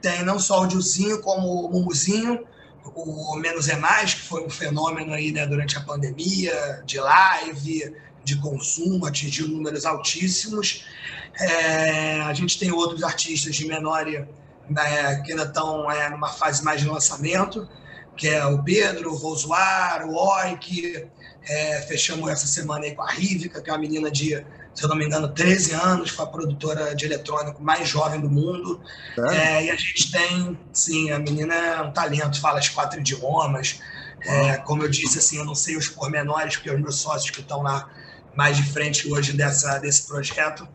[0.00, 2.46] tem não só o Dilcinho, como o Mumuzinho,
[2.94, 7.94] o Menos é Mais, que foi um fenômeno aí, né, durante a pandemia, de live,
[8.24, 10.84] de consumo, atingiu números altíssimos.
[11.38, 16.64] É, a gente tem outros artistas de menor né, que ainda estão é, numa fase
[16.64, 17.68] mais de lançamento,
[18.16, 21.06] que é o Pedro, o Vosuar, o Oik.
[21.48, 24.44] É, fechamos essa semana aí com a Rivica, que é uma menina de
[24.76, 28.28] se eu não me engano, 13 anos, foi a produtora de eletrônico mais jovem do
[28.28, 28.78] mundo.
[29.30, 33.80] É, e a gente tem, sim, a menina é um talento, fala os quatro idiomas.
[34.20, 37.40] É, como eu disse, assim, eu não sei os pormenores, porque os meus sócios que
[37.40, 37.88] estão lá
[38.34, 40.68] mais de frente hoje dessa, desse projeto.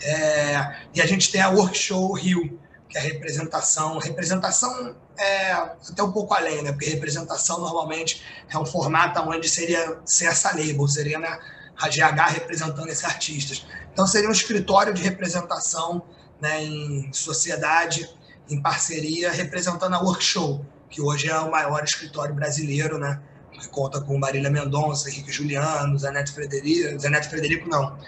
[0.00, 3.98] É, e a gente tem a Workshow Rio, que é a representação.
[3.98, 6.70] Representação é até um pouco além, né?
[6.70, 11.38] Porque representação normalmente é um formato onde seria ser essa label, seria né,
[11.80, 13.66] a GH representando esses artistas.
[13.92, 16.02] Então, seria um escritório de representação
[16.40, 18.08] né, em sociedade,
[18.48, 23.20] em parceria, representando a Workshow, que hoje é o maior escritório brasileiro, né?
[23.52, 27.98] Que conta com Marília Mendonça, Henrique Juliano, Zé Neto Frederico, Zé Neto Frederico não,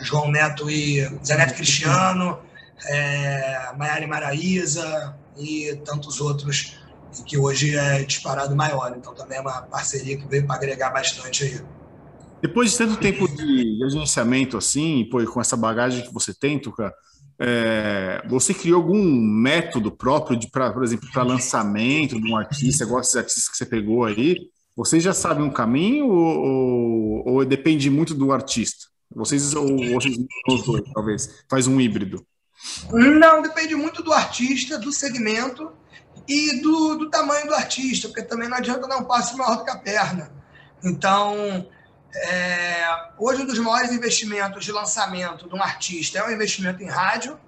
[0.00, 2.38] João Neto e Zé Neto Cristiano,
[2.86, 6.78] é, Maiara Maraíza e tantos outros,
[7.24, 8.94] que hoje é disparado maior.
[8.96, 11.60] Então também é uma parceria que veio para agregar bastante aí.
[12.40, 16.94] Depois de tanto tempo de agenciamento assim, pô, com essa bagagem que você tem, Tuca,
[17.40, 22.84] é, você criou algum método próprio, de, pra, por exemplo, para lançamento de um artista,
[22.84, 24.36] igual esses artistas que você pegou aí?
[24.76, 28.86] Vocês já sabem um caminho ou, ou, ou depende muito do artista?
[29.14, 30.16] Vocês ou vocês
[30.94, 32.24] talvez, faz um híbrido?
[32.92, 35.72] Não, depende muito do artista, do segmento
[36.28, 39.64] e do, do tamanho do artista, porque também não adianta dar um passo maior do
[39.64, 40.30] que a perna.
[40.84, 41.66] Então,
[42.14, 46.88] é, hoje, um dos maiores investimentos de lançamento de um artista é o investimento em
[46.88, 47.38] rádio,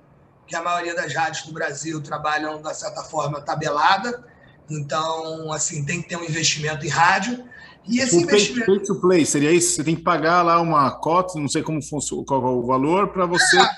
[0.46, 4.24] que a maioria das rádios do Brasil trabalham, da certa forma, tabelada.
[4.68, 7.44] Então, assim, tem que ter um investimento em rádio.
[7.86, 8.66] E esse o investimento.
[8.66, 9.76] Pay to play, seria isso?
[9.76, 13.08] Você tem que pagar lá uma cota, não sei como funciona, qual é o valor,
[13.08, 13.70] para você é,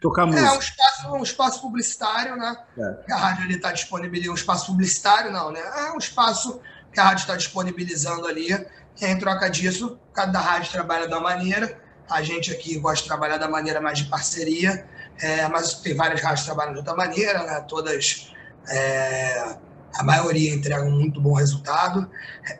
[0.00, 0.46] tocar música.
[0.46, 2.56] É um espaço, um espaço publicitário, né?
[2.78, 3.12] É.
[3.12, 4.32] A rádio está disponibilizando.
[4.32, 5.60] Um espaço publicitário, não, né?
[5.60, 6.60] É um espaço
[6.92, 8.48] que a rádio está disponibilizando ali
[9.00, 11.80] em troca disso, cada rádio trabalha da maneira,
[12.10, 14.88] A gente aqui gosta de trabalhar da maneira mais de parceria,
[15.20, 17.60] é, mas tem várias rádios que trabalham de outra maneira, né?
[17.68, 18.32] todas,
[18.66, 19.56] é,
[19.94, 22.10] a maioria entregam muito bom resultado.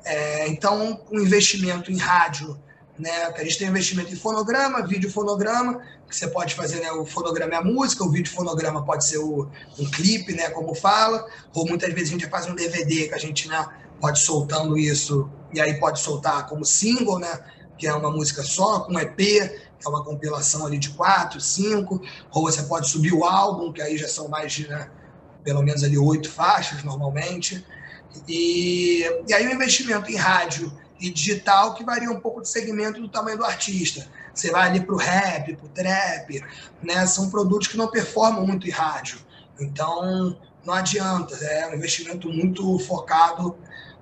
[0.04, 2.60] É, então, o um investimento em rádio,
[2.98, 3.10] né?
[3.34, 7.54] a gente tem investimento em fonograma, vídeo fonograma, que você pode fazer né, o fonograma
[7.54, 9.48] é a música, o vídeo fonograma pode ser o,
[9.78, 13.18] um clipe, né, como fala, ou muitas vezes a gente faz um DVD que a
[13.18, 13.66] gente né,
[14.00, 17.40] pode soltando isso, e aí pode soltar como single, né,
[17.76, 22.00] que é uma música só, com EP, que é uma compilação ali de quatro, cinco,
[22.32, 24.90] ou você pode subir o álbum, que aí já são mais de, né,
[25.44, 27.64] pelo menos ali oito faixas normalmente.
[28.26, 33.00] E, e aí o investimento em rádio e digital que varia um pouco do segmento
[33.00, 34.06] do tamanho do artista.
[34.34, 36.44] Você vai ali para o rap, para o trap,
[36.82, 37.06] né?
[37.06, 39.18] São produtos que não performam muito em rádio.
[39.60, 43.56] Então, não adianta, é um investimento muito focado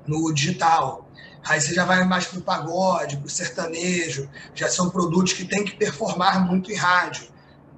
[0.07, 1.09] no digital.
[1.45, 5.45] Aí você já vai mais para o pagode, para o sertanejo, já são produtos que
[5.45, 7.29] têm que performar muito em rádio,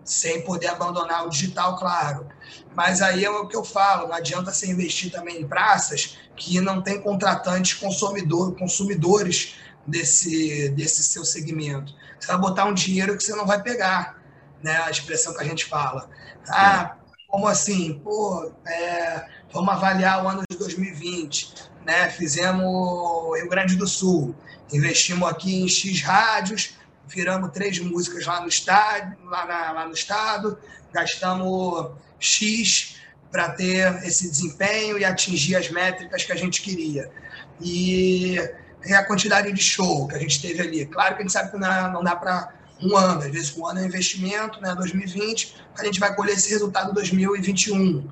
[0.03, 2.27] sem poder abandonar o digital, claro.
[2.75, 6.61] Mas aí é o que eu falo, não adianta você investir também em praças que
[6.61, 11.95] não tem contratantes consumidor, consumidores desse, desse seu segmento.
[12.19, 14.21] Você vai botar um dinheiro que você não vai pegar,
[14.63, 14.77] né?
[14.85, 16.09] A expressão que a gente fala.
[16.49, 16.97] Ah,
[17.29, 18.01] como assim?
[18.03, 22.11] Pô, é, vamos avaliar o ano de 2020 né?
[22.11, 24.35] Fizemos Rio Grande do Sul,
[24.71, 29.95] investimos aqui em X rádios, viramos três músicas lá no estado, lá, na, lá no
[29.95, 30.59] estado,
[30.93, 32.97] gastamos X
[33.33, 37.11] para ter esse desempenho e atingir as métricas que a gente queria.
[37.59, 38.37] E,
[38.85, 40.85] e a quantidade de show que a gente teve ali.
[40.85, 43.67] Claro que a gente sabe que não, não dá para um ano, às vezes um
[43.67, 48.09] ano é investimento, né, 2020, a gente vai colher esse resultado em 2021.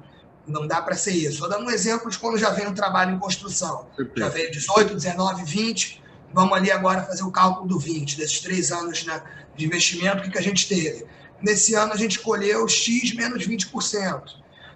[0.47, 1.35] Não dá para ser isso.
[1.35, 3.89] Estou dando um exemplo de quando já vem um trabalho em construção.
[4.17, 6.03] Já veio 18, 19, 20.
[6.33, 9.23] Vamos ali agora fazer o cálculo do 20, desses três anos né,
[9.57, 11.07] de investimento que, que a gente teve.
[11.41, 14.23] Nesse ano a gente colheu X menos 20%.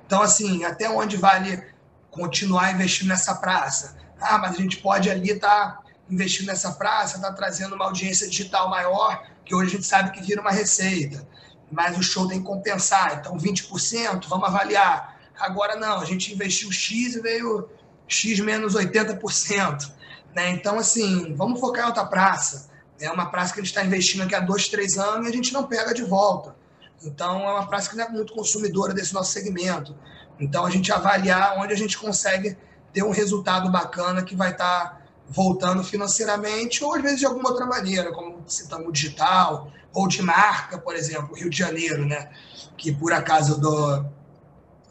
[0.07, 1.63] Então, assim, até onde vale
[2.11, 3.97] continuar investindo nessa praça?
[4.21, 7.85] Ah, mas a gente pode ali estar tá investindo nessa praça, estar tá trazendo uma
[7.85, 11.27] audiência digital maior, que hoje a gente sabe que vira uma receita.
[11.73, 13.19] Mas o show tem que compensar.
[13.19, 17.69] Então, 20%, vamos avaliar Agora não, a gente investiu X e veio
[18.07, 19.91] X menos 80%.
[20.37, 20.51] Né?
[20.51, 22.69] Então, assim, vamos focar em outra praça.
[23.01, 25.33] É uma praça que a gente está investindo aqui há dois, três anos e a
[25.33, 26.55] gente não pega de volta.
[27.03, 29.97] Então, é uma praça que não é muito consumidora desse nosso segmento.
[30.39, 32.59] Então, a gente avaliar onde a gente consegue
[32.93, 35.00] ter um resultado bacana que vai estar tá
[35.31, 40.77] voltando financeiramente ou às vezes de alguma outra maneira, como citamos digital ou de marca,
[40.77, 42.31] por exemplo, Rio de Janeiro, né?
[42.77, 44.05] Que por acaso dou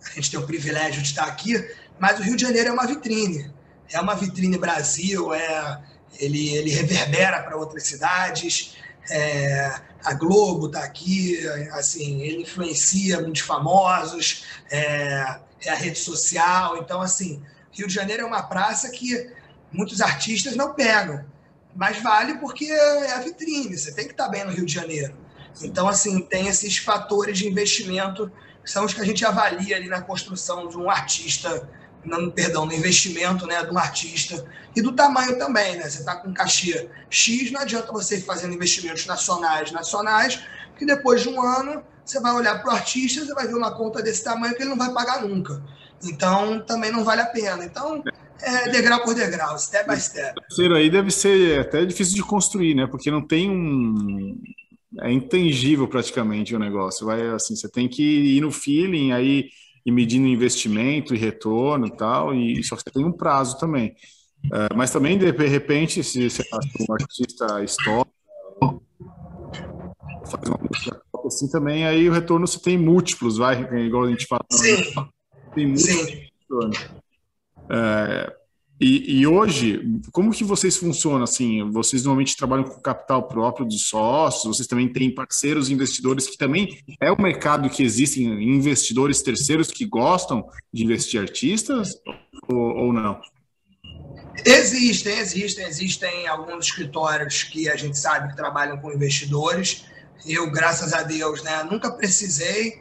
[0.05, 1.53] a gente tem o privilégio de estar aqui,
[1.99, 3.51] mas o Rio de Janeiro é uma vitrine.
[3.91, 5.81] É uma vitrine Brasil, é,
[6.19, 8.75] ele, ele reverbera para outras cidades.
[9.09, 11.39] É, a Globo está aqui,
[11.71, 16.77] assim, ele influencia muitos famosos, é, é, a rede social.
[16.77, 19.31] Então, assim, Rio de Janeiro é uma praça que
[19.71, 21.25] muitos artistas não pegam,
[21.75, 25.15] mas vale porque é a vitrine, você tem que estar bem no Rio de Janeiro.
[25.61, 28.31] Então, assim, tem esses fatores de investimento
[28.69, 31.67] são os que a gente avalia ali na construção de um artista,
[32.05, 35.89] não, perdão, no investimento né, de um artista e do tamanho também, né?
[35.89, 40.43] Você está com cachê X, não adianta você ir fazendo investimentos nacionais, nacionais,
[40.77, 43.75] que depois de um ano você vai olhar para o artista, você vai ver uma
[43.75, 45.63] conta desse tamanho que ele não vai pagar nunca.
[46.03, 47.65] Então também não vale a pena.
[47.65, 48.03] Então
[48.41, 50.33] é degrau por degrau, step by step.
[50.59, 52.87] O aí deve ser até difícil de construir, né?
[52.87, 54.37] Porque não tem um,
[55.01, 57.05] é intangível praticamente o negócio.
[57.05, 59.49] Vai assim, você tem que ir no feeling aí
[59.85, 63.95] e medindo investimento e retorno e tal, e só que você tem um prazo também.
[64.45, 66.55] Uh, mas também, de repente, se você é
[66.89, 68.83] um artista histórico,
[70.25, 74.25] faz uma música assim também, aí o retorno você tem múltiplos, vai, igual a gente
[74.25, 74.45] fala.
[74.51, 74.77] Sim.
[75.53, 76.77] Tem múltiplos.
[76.77, 76.99] Sim.
[77.69, 78.39] Uh,
[78.81, 81.23] e, e, hoje, como que vocês funcionam?
[81.23, 86.37] Assim, vocês normalmente trabalham com capital próprio de sócios, vocês também têm parceiros investidores que
[86.37, 91.93] também é o mercado que existem investidores terceiros que gostam de investir artistas
[92.47, 93.19] ou, ou não?
[94.45, 99.83] Existem, existem, existem alguns escritórios que a gente sabe que trabalham com investidores.
[100.25, 102.79] Eu, graças a Deus, né, nunca precisei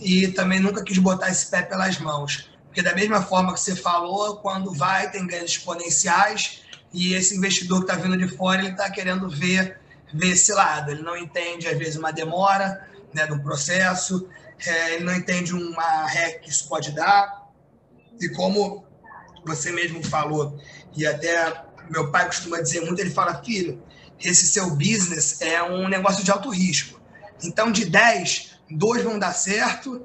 [0.00, 3.76] e também nunca quis botar esse pé pelas mãos porque da mesma forma que você
[3.76, 8.72] falou, quando vai, tem ganhos exponenciais, e esse investidor que está vindo de fora, ele
[8.72, 9.78] está querendo ver,
[10.12, 10.90] ver esse lado.
[10.90, 14.28] Ele não entende, às vezes, uma demora né, no processo,
[14.66, 17.48] é, ele não entende uma REC que isso pode dar.
[18.20, 18.84] E como
[19.46, 20.60] você mesmo falou,
[20.96, 23.80] e até meu pai costuma dizer muito, ele fala, filho,
[24.18, 27.00] esse seu business é um negócio de alto risco.
[27.40, 30.04] Então, de 10, dois vão dar certo,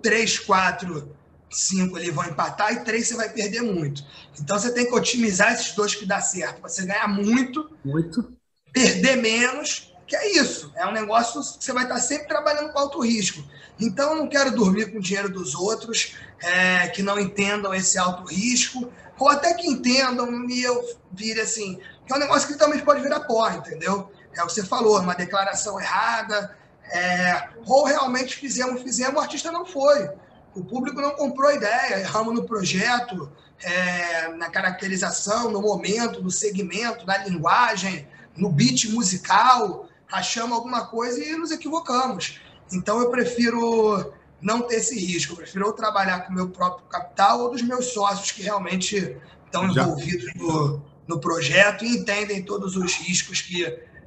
[0.00, 1.18] três, quatro,
[1.50, 4.04] cinco ali vão empatar e três você vai perder muito.
[4.40, 8.32] Então, você tem que otimizar esses dois que dá certo, para você ganhar muito, muito,
[8.72, 10.72] perder menos, que é isso.
[10.74, 13.44] É um negócio que você vai estar sempre trabalhando com alto risco.
[13.78, 17.98] Então, eu não quero dormir com o dinheiro dos outros é, que não entendam esse
[17.98, 20.82] alto risco, ou até que entendam e eu
[21.12, 24.10] vire assim, que é um negócio que também pode virar pó, entendeu?
[24.34, 26.56] É o que você falou, uma declaração errada,
[26.90, 30.10] é, ou realmente fizemos, fizemos, o artista não foi.
[30.54, 33.30] O público não comprou a ideia, erramos no projeto,
[33.62, 41.22] é, na caracterização, no momento, no segmento, na linguagem, no beat musical, achamos alguma coisa
[41.22, 42.40] e nos equivocamos.
[42.72, 45.32] Então eu prefiro não ter esse risco.
[45.32, 49.16] Eu prefiro ou trabalhar com o meu próprio capital ou dos meus sócios que realmente
[49.44, 53.64] estão envolvidos no, no projeto e entendem todos os riscos que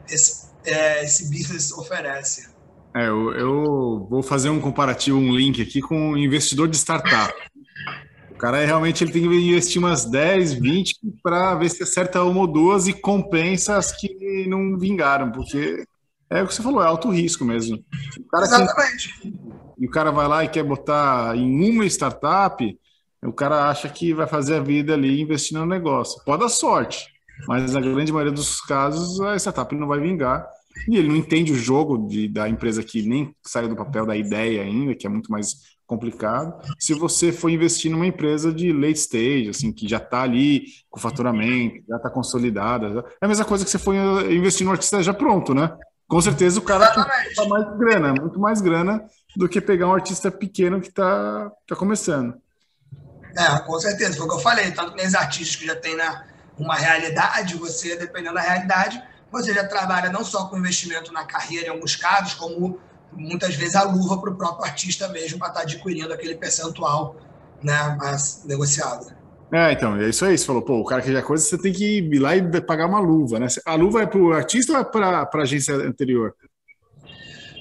[0.10, 2.53] esse, é, esse business oferece.
[2.96, 7.34] É, eu, eu, vou fazer um comparativo, um link aqui com um investidor de startup.
[8.32, 12.24] O cara é, realmente ele tem que investir umas 10, 20 para ver se acerta
[12.24, 15.86] uma ou duas e compensa as que não vingaram, porque
[16.30, 17.84] é o que você falou, é alto risco mesmo.
[18.36, 19.20] Exatamente.
[19.22, 19.34] Que,
[19.80, 22.80] e o cara vai lá e quer botar em uma startup,
[23.24, 26.22] o cara acha que vai fazer a vida ali investindo no negócio.
[26.26, 27.08] Pode dar sorte,
[27.48, 30.46] mas na grande maioria dos casos a startup não vai vingar.
[30.88, 34.16] E ele não entende o jogo de, da empresa que nem saiu do papel da
[34.16, 36.54] ideia ainda, que é muito mais complicado.
[36.80, 41.00] Se você for investir numa empresa de late stage, assim, que já está ali com
[41.00, 43.94] faturamento, já está consolidada, é a mesma coisa que você for
[44.32, 45.76] investir no artista já pronto, né?
[46.08, 46.94] Com certeza o cara
[47.36, 49.04] tem mais grana, muito mais grana
[49.36, 52.36] do que pegar um artista pequeno que está tá começando.
[53.38, 54.72] É, com certeza, foi o que eu falei.
[54.72, 56.24] Tanto que tem artistas que já têm né,
[56.58, 59.02] uma realidade, você, dependendo da realidade,
[59.34, 62.80] você já trabalha não só com investimento na carreira, em alguns casos, como
[63.12, 67.16] muitas vezes a luva para o próprio artista mesmo, para estar tá adquirindo aquele percentual
[67.62, 67.98] né,
[68.46, 69.12] negociado.
[69.52, 70.38] É, então, é isso aí.
[70.38, 72.86] Você falou, pô, o cara que já coisa, você tem que ir lá e pagar
[72.86, 73.48] uma luva, né?
[73.66, 76.36] A luva é para o artista ou é para a agência anterior?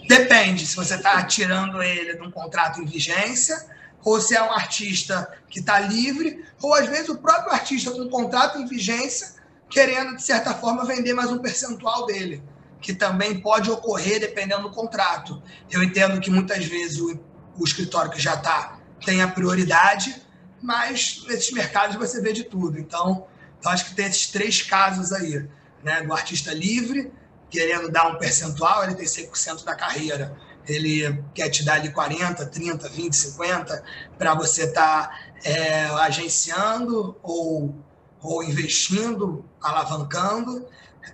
[0.08, 3.56] Depende se você está tirando ele de um contrato em vigência,
[4.04, 8.02] ou se é um artista que está livre, ou às vezes o próprio artista com
[8.02, 9.41] um contrato em vigência,
[9.72, 12.42] querendo, de certa forma, vender mais um percentual dele,
[12.80, 15.42] que também pode ocorrer dependendo do contrato.
[15.70, 17.18] Eu entendo que muitas vezes o,
[17.58, 20.14] o escritório que já está tem a prioridade,
[20.61, 22.78] mas nesses mercados você vê de tudo.
[22.78, 23.26] Então,
[23.64, 25.48] eu acho que tem esses três casos aí,
[25.82, 26.02] né?
[26.02, 27.11] Do artista livre,
[27.48, 30.37] querendo dar um percentual, ele tem 100% da carreira.
[30.68, 33.85] Ele quer te dar ali 40, 30, 20, 50
[34.18, 37.74] para você estar tá, é, agenciando ou,
[38.22, 40.66] ou investindo, alavancando,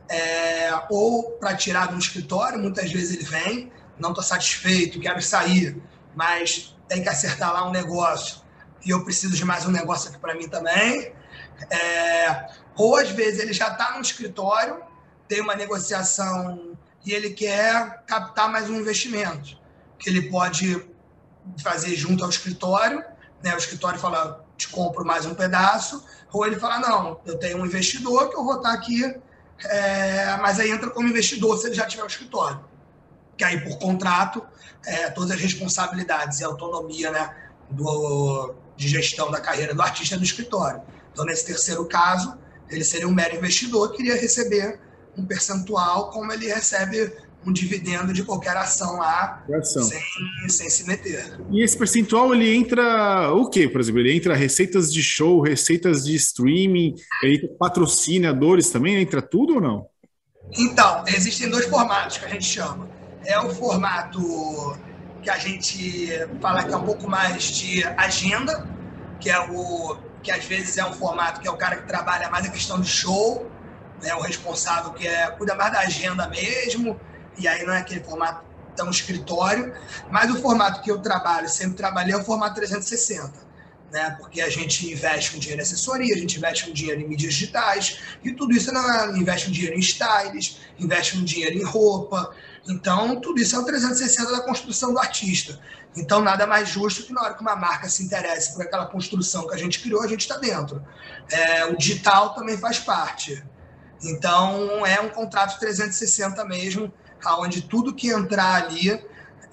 [0.09, 2.59] é, ou para tirar um escritório.
[2.59, 5.81] Muitas vezes ele vem, não estou satisfeito, quero sair,
[6.15, 8.43] mas tem que acertar lá um negócio
[8.85, 11.13] e eu preciso de mais um negócio aqui para mim também.
[11.71, 14.89] É, ou às vezes ele já está no escritório
[15.29, 19.59] tem uma negociação e ele quer captar mais um investimento,
[19.99, 20.89] que ele pode
[21.63, 23.05] fazer junto ao escritório,
[23.43, 23.55] né?
[23.55, 27.65] O escritório fala, te compro mais um pedaço, ou ele fala, não, eu tenho um
[27.65, 29.03] investidor que eu vou estar aqui,
[29.65, 32.61] é, mas aí entra como investidor se ele já tiver o escritório.
[33.37, 34.45] Que aí, por contrato,
[34.85, 37.35] é, todas as responsabilidades e autonomia né,
[37.71, 40.83] do, de gestão da carreira do artista é do escritório.
[41.13, 42.37] Então, nesse terceiro caso,
[42.69, 44.81] ele seria um mero investidor que iria receber
[45.17, 49.83] um percentual como ele recebe um dividendo de qualquer ação lá, ação.
[49.83, 51.39] Sem, sem se meter.
[51.51, 54.01] E esse percentual, ele entra o quê, por exemplo?
[54.01, 59.87] Ele entra receitas de show, receitas de streaming, ele patrocinadores também, entra tudo ou não?
[60.57, 62.89] Então, existem dois formatos que a gente chama.
[63.25, 64.77] É o formato
[65.23, 66.11] que a gente
[66.41, 68.67] fala que é um pouco mais de agenda,
[69.21, 72.29] que é o que às vezes é um formato que é o cara que trabalha
[72.29, 73.49] mais a questão de show,
[74.03, 76.99] né, o responsável que é, cuida mais da agenda mesmo,
[77.39, 78.45] e aí não é aquele formato
[78.77, 79.75] tão escritório,
[80.11, 83.49] mas o formato que eu trabalho, sempre trabalhei, é o formato 360.
[83.91, 84.17] Né?
[84.19, 87.35] Porque a gente investe um dinheiro em assessoria, a gente investe um dinheiro em mídias
[87.35, 92.33] digitais, e tudo isso não investe um dinheiro em styles, investe um dinheiro em roupa.
[92.69, 95.59] Então, tudo isso é o 360 da construção do artista.
[95.97, 99.47] Então, nada mais justo que na hora que uma marca se interesse por aquela construção
[99.49, 100.85] que a gente criou, a gente está dentro.
[101.31, 103.43] É, o digital também faz parte.
[104.03, 106.93] Então, é um contrato 360 mesmo,
[107.39, 108.91] onde tudo que entrar ali,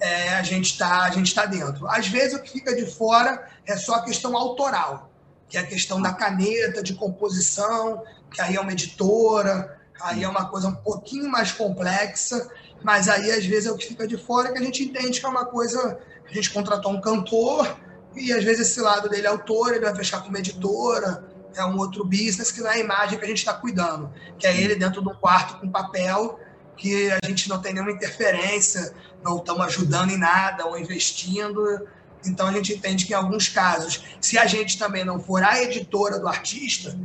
[0.00, 1.88] é, a gente está tá dentro.
[1.88, 5.10] Às vezes, o que fica de fora é só a questão autoral,
[5.48, 10.28] que é a questão da caneta, de composição, que aí é uma editora, Aí é
[10.28, 12.48] uma coisa um pouquinho mais complexa,
[12.82, 15.26] mas aí às vezes é o que fica de fora que a gente entende que
[15.26, 15.98] é uma coisa.
[16.28, 17.76] A gente contratou um cantor
[18.14, 21.64] e às vezes esse lado dele é autor, ele vai fechar com uma editora, é
[21.64, 24.60] um outro business que não é a imagem que a gente está cuidando, que é
[24.60, 26.38] ele dentro de um quarto com papel,
[26.76, 31.86] que a gente não tem nenhuma interferência, não estamos ajudando em nada ou investindo.
[32.24, 35.62] Então a gente entende que em alguns casos, se a gente também não for a
[35.62, 36.96] editora do artista,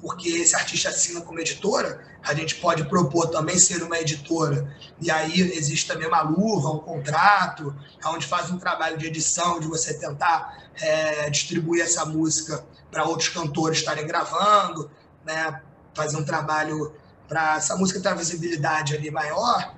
[0.00, 4.74] porque esse artista assina como editora, a gente pode propor também ser uma editora.
[5.00, 7.74] E aí existe também uma luva, um contrato,
[8.06, 13.30] onde faz um trabalho de edição, de você tentar é, distribuir essa música para outros
[13.30, 14.90] cantores estarem gravando,
[15.24, 15.62] né?
[15.94, 16.94] fazer um trabalho
[17.28, 19.74] para essa música ter uma visibilidade ali maior.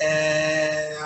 [0.00, 0.96] É,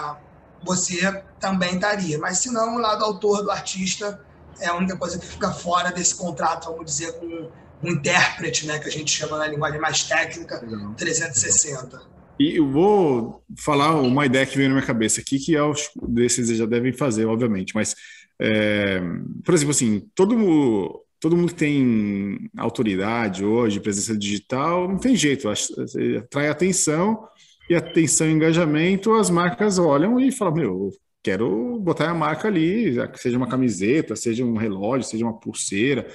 [0.62, 2.18] você também estaria.
[2.18, 4.20] Mas se não, o lado autor do artista
[4.60, 7.50] é a única coisa que fica fora desse contrato, vamos dizer, com
[7.82, 10.64] um intérprete, né, que a gente chama na linguagem mais técnica,
[10.96, 12.00] 360.
[12.38, 15.90] E eu vou falar uma ideia que veio na minha cabeça aqui, que é os
[16.08, 17.94] desses já devem fazer, obviamente, mas,
[18.40, 19.00] é,
[19.44, 25.48] por exemplo, assim, todo todo mundo que tem autoridade hoje, presença digital, não tem jeito,
[25.48, 27.26] atrai atenção,
[27.68, 30.90] e atenção e engajamento, as marcas olham e falam, meu,
[31.22, 36.06] quero botar a marca ali, seja uma camiseta, seja um relógio, seja uma pulseira,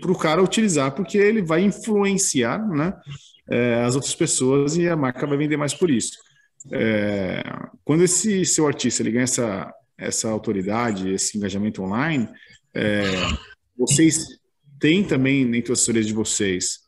[0.00, 2.92] para o cara utilizar, porque ele vai influenciar né,
[3.48, 6.18] é, as outras pessoas e a marca vai vender mais por isso.
[6.72, 7.42] É,
[7.84, 12.28] quando esse seu artista ele ganha essa, essa autoridade, esse engajamento online,
[12.74, 13.02] é,
[13.86, 14.38] vocês
[14.78, 16.80] têm também, entre as assessorias de vocês,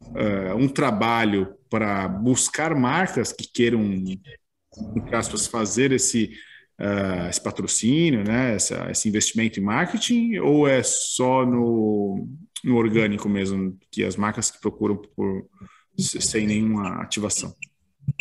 [0.00, 6.34] uh, um trabalho para buscar marcas que queiram, entre aspas, fazer esse,
[6.78, 12.28] uh, esse patrocínio, né, essa, esse investimento em marketing, ou é só no,
[12.62, 15.46] no orgânico mesmo, que as marcas que procuram por,
[15.98, 17.54] sem nenhuma ativação?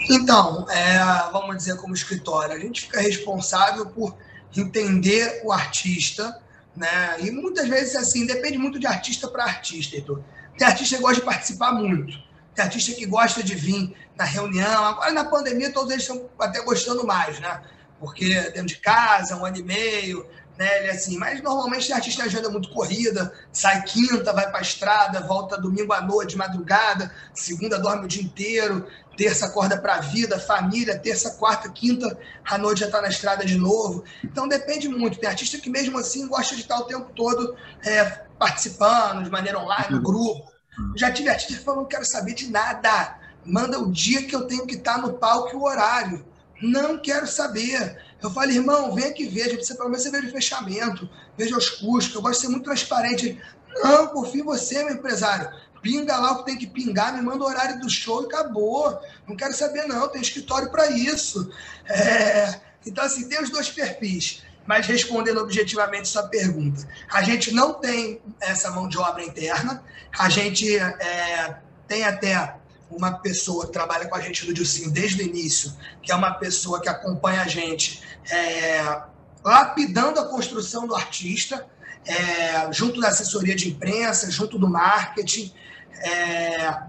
[0.09, 0.99] Então, é,
[1.31, 4.15] vamos dizer como escritório, a gente fica responsável por
[4.55, 6.40] entender o artista,
[6.75, 7.17] né?
[7.19, 10.21] E muitas vezes assim, depende muito de artista para artista, Heitor.
[10.57, 12.17] Tem artista que gosta de participar muito.
[12.55, 14.85] Tem artista que gosta de vir na reunião.
[14.85, 17.61] Agora, na pandemia, todos eles estão até gostando mais, né?
[17.99, 20.79] Porque dentro de casa, um ano e meio, né?
[20.79, 21.17] Ele é assim.
[21.17, 25.93] Mas normalmente tem artista agenda muito corrida, sai quinta, vai para a estrada, volta domingo
[25.93, 31.31] à noite, madrugada, segunda dorme o dia inteiro, terça acorda para a vida, família, terça,
[31.31, 34.03] quarta, quinta, à noite já está na estrada de novo.
[34.23, 35.19] Então depende muito.
[35.19, 37.55] Tem artista que mesmo assim gosta de estar o tempo todo
[37.85, 38.03] é,
[38.39, 40.51] participando de maneira online, no grupo.
[40.95, 43.19] Já tive artista que falou, não quero saber de nada.
[43.45, 46.25] Manda o dia que eu tenho que estar no palco e o horário.
[46.61, 47.97] Não quero saber.
[48.21, 51.69] Eu falei, irmão, vem aqui ver, precisa pelo menos você veja o fechamento, veja os
[51.69, 53.41] custos, eu gosto de ser muito transparente.
[53.83, 55.49] Não, confio em você, meu empresário.
[55.81, 58.99] Pinga lá o que tem que pingar, me manda o horário do show e acabou.
[59.27, 61.51] Não quero saber, não, tem escritório para isso.
[61.89, 62.59] É...
[62.85, 64.43] Então, assim, tem os dois perfis.
[64.65, 69.83] Mas respondendo objetivamente sua pergunta, a gente não tem essa mão de obra interna,
[70.17, 71.57] a gente é,
[71.87, 72.55] tem até
[72.89, 76.31] uma pessoa que trabalha com a gente do Dilcinho desde o início, que é uma
[76.35, 79.01] pessoa que acompanha a gente é,
[79.43, 81.65] lapidando a construção do artista,
[82.05, 85.53] é, junto da assessoria de imprensa, junto do marketing,
[85.99, 86.83] é,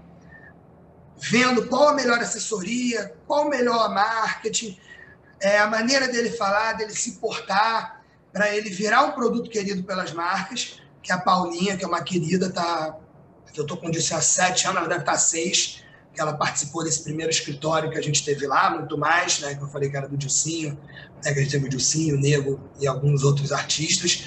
[1.17, 4.77] vendo qual a melhor assessoria, qual o melhor marketing,
[5.41, 8.01] é, a maneira dele falar, dele se portar,
[8.31, 12.01] para ele virar um produto querido pelas marcas, que é a Paulinha, que é uma
[12.01, 12.97] querida, tá,
[13.55, 15.83] eu estou com isso há sete anos, ela deve estar tá seis,
[16.13, 19.61] que ela participou desse primeiro escritório que a gente teve lá, muito mais, né, que
[19.61, 20.77] eu falei que era do Dilcinho,
[21.23, 24.25] né, que a gente teve o Dilcinho, o Nego e alguns outros artistas.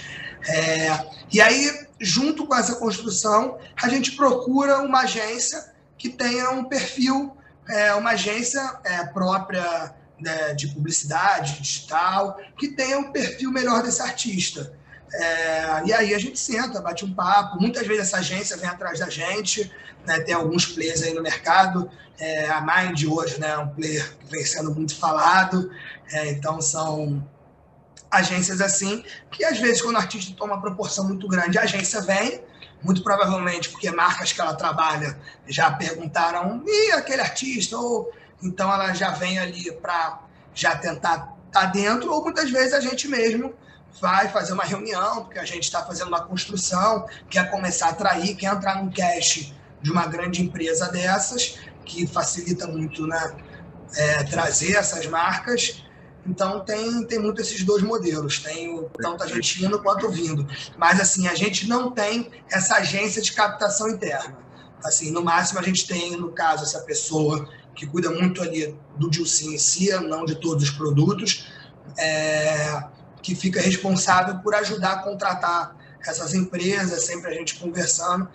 [0.49, 6.64] É, e aí, junto com essa construção, a gente procura uma agência que tenha um
[6.64, 7.36] perfil,
[7.68, 14.03] é, uma agência é, própria né, de publicidade digital, que tenha um perfil melhor desse
[14.03, 14.72] artista.
[15.12, 17.61] É, e aí a gente senta, bate um papo.
[17.61, 19.70] Muitas vezes essa agência vem atrás da gente,
[20.05, 21.90] né, tem alguns players aí no mercado.
[22.18, 25.70] É, a Mind hoje né, é um player que vem sendo muito falado.
[26.11, 27.26] É, então são
[28.16, 32.00] agências assim, que às vezes quando o artista toma uma proporção muito grande, a agência
[32.00, 32.42] vem,
[32.82, 37.76] muito provavelmente porque marcas que ela trabalha já perguntaram, e aquele artista?
[37.76, 38.12] Ou
[38.42, 40.20] então ela já vem ali para
[40.54, 43.54] já tentar estar tá dentro, ou muitas vezes a gente mesmo
[44.00, 48.36] vai fazer uma reunião, porque a gente está fazendo uma construção, quer começar a atrair,
[48.36, 53.34] quer entrar num cash de uma grande empresa dessas, que facilita muito né,
[53.94, 55.82] é, trazer essas marcas.
[56.29, 60.47] Então tem, tem muito esses dois modelos, tem o tanto a gente indo quanto vindo.
[60.77, 64.37] Mas assim, a gente não tem essa agência de captação interna.
[64.85, 69.11] Assim, no máximo a gente tem, no caso, essa pessoa que cuida muito ali do
[69.11, 71.47] Dilcim em si, não de todos os produtos,
[71.99, 72.85] é,
[73.22, 78.29] que fica responsável por ajudar a contratar essas empresas, sempre a gente conversando,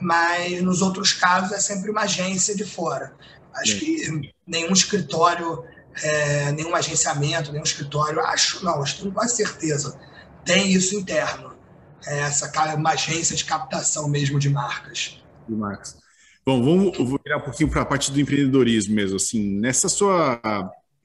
[0.00, 3.12] mas nos outros casos é sempre uma agência de fora.
[3.54, 5.64] Acho que nenhum escritório,
[6.02, 9.98] é, nenhum agenciamento, nenhum escritório, acho não, acho que tenho quase certeza,
[10.44, 11.56] tem isso interno.
[12.06, 15.20] É essa uma agência de captação mesmo de marcas.
[15.48, 15.96] De marcas.
[16.46, 20.40] Bom, vamos vou virar um pouquinho para a parte do empreendedorismo mesmo, assim, nessa sua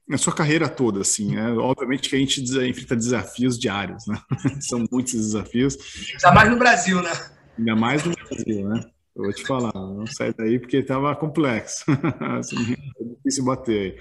[0.08, 1.52] na sua carreira toda, assim, né?
[1.54, 4.22] Obviamente que a gente enfrenta desafios diários, né?
[4.62, 5.78] São muitos desafios.
[6.14, 7.12] Ainda mais no Brasil, né?
[7.58, 8.82] Ainda mais no Brasil, né?
[9.16, 11.86] Eu vou te falar, não sai daí porque estava complexo.
[11.92, 13.98] é difícil bater aí.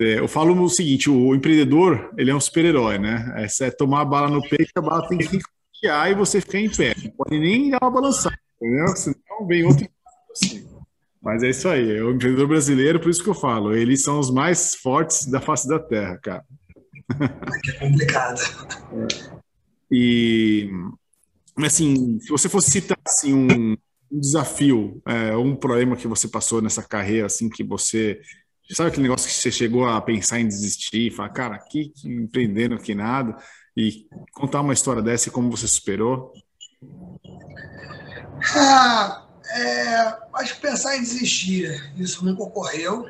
[0.00, 3.34] É, eu falo o seguinte, o empreendedor, ele é um super-herói, né?
[3.36, 6.58] Essa é tomar a bala no peito, a bala tem que ficar e você ficar
[6.58, 6.94] em pé.
[7.04, 8.88] Não pode nem dar uma balançada, entendeu?
[8.96, 9.86] Senão vem outro
[10.32, 10.66] assim.
[11.22, 14.18] Mas é isso aí, é o empreendedor brasileiro, por isso que eu falo, eles são
[14.18, 16.44] os mais fortes da face da terra, cara.
[17.68, 18.40] É complicado.
[18.94, 19.40] É.
[19.92, 20.70] E,
[21.58, 23.76] assim, se você fosse citar assim, um,
[24.10, 28.18] um desafio, é, um problema que você passou nessa carreira, assim, que você
[28.74, 32.94] sabe aquele negócio que você chegou a pensar em desistir, falar, cara, aqui empreendendo aqui
[32.94, 33.36] nada,
[33.76, 36.32] e contar uma história dessa e como você superou?
[38.54, 43.08] Ah, é, acho que pensar em desistir, isso nunca ocorreu,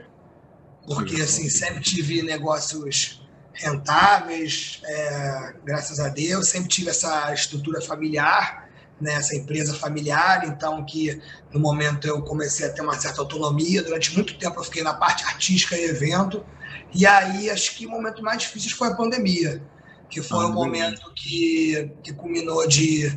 [0.86, 8.69] porque assim, sempre tive negócios rentáveis, é, graças a Deus, sempre tive essa estrutura familiar,
[9.00, 11.20] né, essa empresa familiar, então que
[11.52, 14.94] no momento eu comecei a ter uma certa autonomia, durante muito tempo eu fiquei na
[14.94, 16.44] parte artística e evento,
[16.92, 19.62] e aí acho que o momento mais difícil foi a pandemia,
[20.08, 23.16] que foi ah, o momento que, que culminou de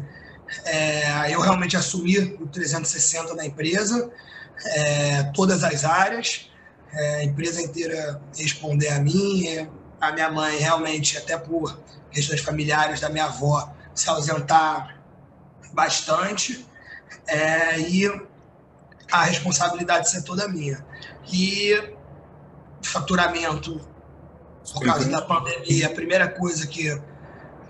[0.65, 4.11] é, eu realmente assumi o 360 da empresa,
[4.65, 6.49] é, todas as áreas,
[6.91, 9.67] é, a empresa inteira responder a mim,
[9.99, 11.79] a minha mãe realmente, até por
[12.11, 15.02] questões familiares da minha avó, se ausentar
[15.73, 16.65] bastante,
[17.27, 18.07] é, e
[19.11, 20.85] a responsabilidade ser toda minha.
[21.31, 21.95] E
[22.81, 23.79] faturamento,
[24.71, 26.99] por causa da pandemia, a primeira coisa que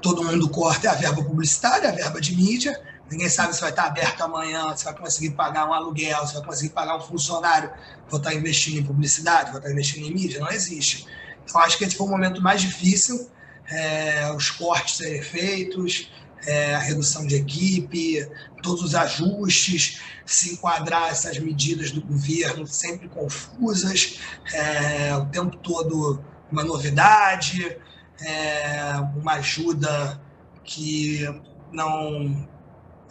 [0.02, 2.80] todo mundo corta é a verba publicitária, a verba de mídia.
[3.10, 6.44] Ninguém sabe se vai estar aberto amanhã, se vai conseguir pagar um aluguel, se vai
[6.44, 7.72] conseguir pagar um funcionário,
[8.10, 10.40] vou estar investindo em publicidade, vou estar investindo em mídia.
[10.40, 11.08] Não existe.
[11.44, 13.30] Então, acho que esse foi o momento mais difícil,
[13.70, 16.10] é, os cortes serem feitos,
[16.46, 18.28] é, a redução de equipe,
[18.62, 24.20] todos os ajustes, se enquadrar essas medidas do governo sempre confusas,
[24.54, 27.78] é, o tempo todo uma novidade,
[28.22, 30.22] é, uma ajuda
[30.64, 31.24] que
[31.72, 32.48] não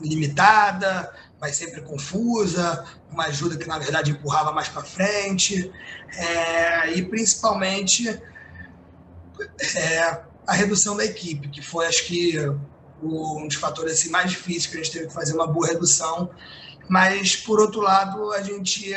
[0.00, 5.70] limitada, mas sempre confusa, uma ajuda que na verdade empurrava mais para frente,
[6.16, 8.08] é, e principalmente
[9.76, 12.36] é, a redução da equipe, que foi acho que
[13.02, 16.30] um dos fatores assim, mais difíceis que a gente teve que fazer uma boa redução,
[16.88, 18.94] mas por outro lado a gente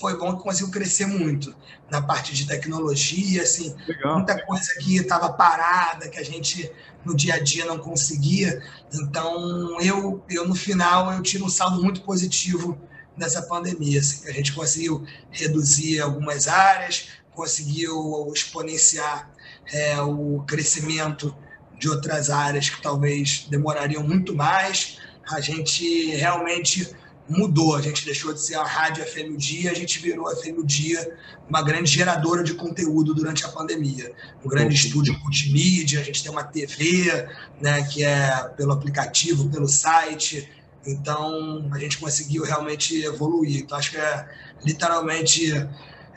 [0.00, 1.54] foi bom que conseguiu crescer muito
[1.90, 4.16] na parte de tecnologia, assim, Legal.
[4.16, 6.70] muita coisa que estava parada, que a gente
[7.04, 8.62] no dia a dia não conseguia.
[8.92, 12.78] Então, eu, eu no final, eu tiro um saldo muito positivo
[13.16, 14.00] nessa pandemia.
[14.00, 19.30] Assim, a gente conseguiu reduzir algumas áreas, conseguiu exponenciar
[19.72, 21.34] é, o crescimento
[21.78, 24.98] de outras áreas que talvez demorariam muito mais.
[25.30, 26.88] A gente realmente
[27.28, 27.76] mudou.
[27.76, 31.16] A gente deixou de ser a rádio FM Dia, a gente virou a FM Dia
[31.48, 34.12] uma grande geradora de conteúdo durante a pandemia.
[34.44, 37.28] Um grande estúdio multimídia, a gente tem uma TV,
[37.60, 40.50] né, que é pelo aplicativo, pelo site.
[40.86, 43.60] Então, a gente conseguiu realmente evoluir.
[43.60, 44.28] Então, acho que é
[44.64, 45.52] literalmente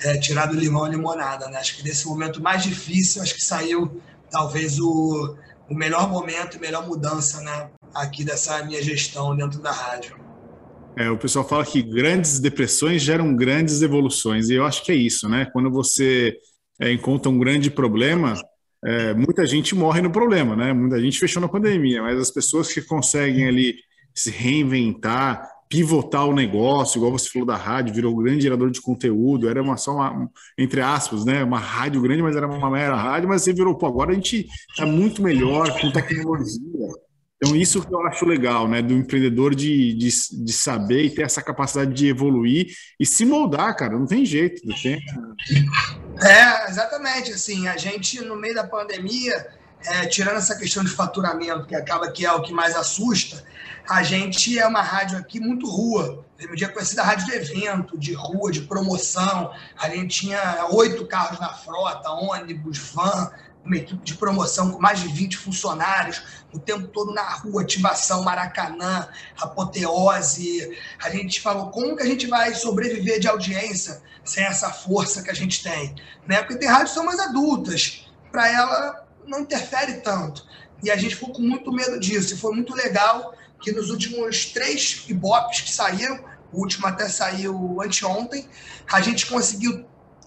[0.01, 1.47] é, tirar do limão a limonada.
[1.49, 1.57] Né?
[1.57, 5.35] Acho que nesse momento mais difícil, acho que saiu talvez o,
[5.71, 10.19] o melhor momento e melhor mudança né, aqui dessa minha gestão dentro da rádio.
[10.97, 14.95] É, o pessoal fala que grandes depressões geram grandes evoluções, e eu acho que é
[14.95, 15.47] isso, né?
[15.53, 16.37] Quando você
[16.81, 18.33] é, encontra um grande problema,
[18.83, 20.73] é, muita gente morre no problema, né?
[20.73, 23.75] Muita gente fechou na pandemia, mas as pessoas que conseguem ali
[24.13, 28.81] se reinventar, pivotar o negócio, igual você falou da rádio, virou um grande gerador de
[28.81, 31.41] conteúdo, era uma só uma, entre aspas, né?
[31.43, 34.45] Uma rádio grande, mas era uma mera rádio, mas você virou, pô, agora a gente
[34.69, 36.59] está muito melhor com tecnologia
[37.43, 38.83] então, isso que eu acho legal, né?
[38.83, 40.09] Do empreendedor de, de,
[40.43, 42.67] de, saber e ter essa capacidade de evoluir
[42.99, 43.97] e se moldar, cara.
[43.97, 44.61] Não tem jeito.
[44.63, 44.99] Não tem...
[46.21, 47.31] É, exatamente.
[47.31, 49.33] Assim, a gente, no meio da pandemia,
[49.85, 53.43] é, tirando essa questão de faturamento, que acaba que é o que mais assusta,
[53.89, 56.25] a gente é uma rádio aqui muito rua.
[56.49, 59.51] Um dia conhecida rádio de evento, de rua, de promoção.
[59.77, 63.31] A gente tinha oito carros na frota, ônibus, van,
[63.63, 68.23] uma equipe de promoção com mais de 20 funcionários, o tempo todo na rua, ativação,
[68.23, 69.07] Maracanã,
[69.39, 70.77] apoteose.
[71.03, 75.29] A gente falou como que a gente vai sobreviver de audiência sem essa força que
[75.29, 75.95] a gente tem.
[76.27, 76.39] Né?
[76.39, 80.45] Porque tem rádios que são mais adultas, para ela não interfere tanto.
[80.83, 82.33] E a gente ficou com muito medo disso.
[82.33, 87.81] E foi muito legal que nos últimos três ibopes que saíram, o último até saiu
[87.81, 88.47] anteontem,
[88.91, 89.85] a gente conseguiu,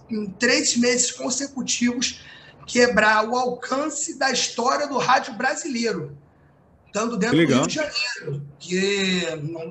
[0.09, 2.21] em três meses consecutivos,
[2.65, 6.17] quebrar o alcance da história do rádio brasileiro,
[6.87, 9.21] estando dentro do Rio de Janeiro, que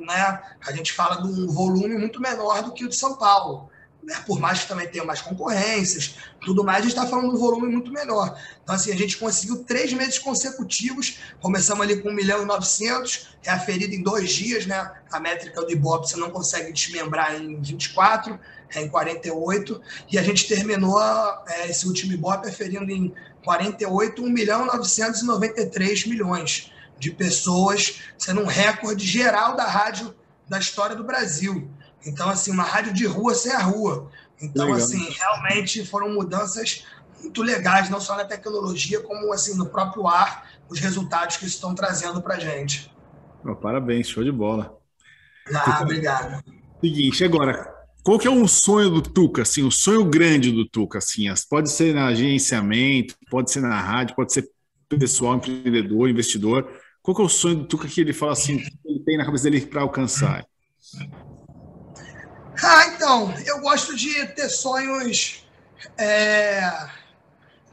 [0.06, 3.70] né, a gente fala de um volume muito menor do que o de São Paulo.
[4.04, 4.22] Né?
[4.26, 7.38] Por mais que também tenha mais concorrências, tudo mais, a gente está falando de um
[7.38, 8.38] volume muito menor.
[8.62, 13.30] Então, assim, a gente conseguiu três meses consecutivos, começamos ali com 1 milhão e 900,
[13.42, 14.92] é aferido em dois dias, né?
[15.10, 18.38] A métrica do Ibope você não consegue desmembrar em 24,
[18.74, 19.80] é em 48,
[20.12, 21.00] e a gente terminou
[21.48, 28.42] é, esse último Ibope aferindo em 48, 1 milhão e 993 milhões de pessoas, sendo
[28.42, 30.14] um recorde geral da rádio
[30.46, 31.70] da história do Brasil.
[32.06, 34.10] Então, assim, uma rádio de rua sem a rua.
[34.40, 34.80] Então, Legal.
[34.80, 36.84] assim, realmente foram mudanças
[37.22, 41.74] muito legais, não só na tecnologia, como assim no próprio ar, os resultados que estão
[41.74, 42.90] trazendo para a gente.
[43.44, 44.76] Oh, parabéns, show de bola.
[45.54, 46.42] Ah, obrigado.
[46.80, 50.68] Seguinte, agora, qual que é um sonho do Tuca, assim, o um sonho grande do
[50.68, 54.50] Tuca, assim, pode ser na agenciamento, pode ser na rádio, pode ser
[54.88, 56.70] pessoal, empreendedor, investidor.
[57.02, 59.24] Qual que é o sonho do Tuca que ele fala assim, que ele tem na
[59.24, 60.44] cabeça dele para alcançar?
[62.62, 65.46] Ah, então, eu gosto de ter sonhos.
[65.98, 66.88] É...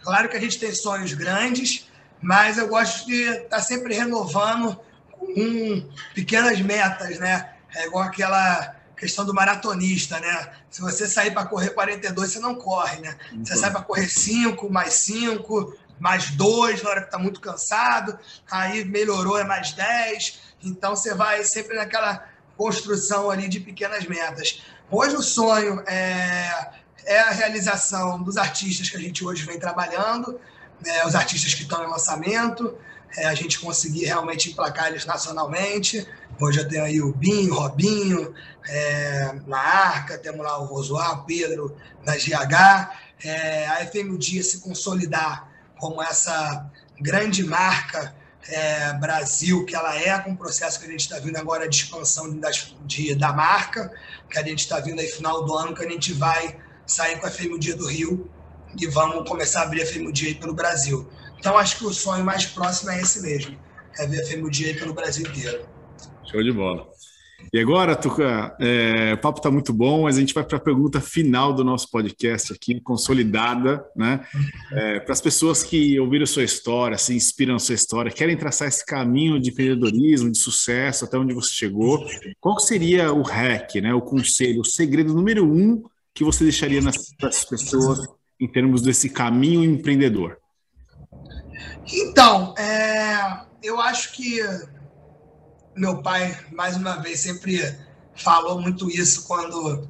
[0.01, 1.89] Claro que a gente tem sonhos grandes,
[2.21, 4.79] mas eu gosto de estar tá sempre renovando
[5.11, 7.53] com pequenas metas, né?
[7.75, 10.51] É igual aquela questão do maratonista, né?
[10.69, 13.17] Se você sair para correr 42, você não corre, né?
[13.43, 18.17] Você sai para correr 5, mais 5, mais 2 na hora que está muito cansado,
[18.49, 20.39] aí melhorou, é mais 10.
[20.63, 22.27] Então você vai sempre naquela
[22.57, 24.61] construção ali de pequenas metas.
[24.93, 26.69] Hoje o sonho é,
[27.05, 30.37] é a realização dos artistas que a gente hoje vem trabalhando,
[30.85, 32.77] né, os artistas que estão em lançamento,
[33.15, 36.05] é, a gente conseguir realmente emplacar eles nacionalmente.
[36.37, 38.35] Hoje eu tenho aí o Binho, Robinho,
[38.67, 41.73] é, na Arca, temos lá o Rosoar, o Pedro
[42.03, 42.91] na GH.
[43.23, 45.47] É, a FM Dia se consolidar
[45.79, 46.69] como essa
[46.99, 48.13] grande marca
[48.47, 51.75] é, Brasil que ela é, com o processo que a gente está vindo agora de
[51.75, 53.91] expansão das, de, da marca,
[54.29, 57.27] que a gente está vindo aí final do ano, que a gente vai sair com
[57.27, 58.29] a FM Dia do Rio
[58.79, 61.09] e vamos começar a abrir a FM Dia pelo Brasil.
[61.37, 63.57] Então acho que o sonho mais próximo é esse mesmo,
[63.97, 65.65] é ver a FM Dia pelo Brasil inteiro.
[66.29, 66.87] Show de bola.
[67.53, 70.61] E agora, Tuca, é, o papo está muito bom, mas a gente vai para a
[70.61, 74.25] pergunta final do nosso podcast aqui, consolidada, né?
[74.71, 78.67] É, para as pessoas que ouviram sua história, se inspiram na sua história, querem traçar
[78.67, 82.05] esse caminho de empreendedorismo, de sucesso, até onde você chegou,
[82.39, 83.93] qual seria o hack, né?
[83.93, 85.83] O conselho, o segredo número um
[86.13, 86.81] que você deixaria
[87.19, 88.07] para as pessoas
[88.39, 90.37] em termos desse caminho empreendedor?
[91.91, 94.39] Então, é, eu acho que
[95.75, 97.77] meu pai, mais uma vez, sempre
[98.15, 99.87] falou muito isso quando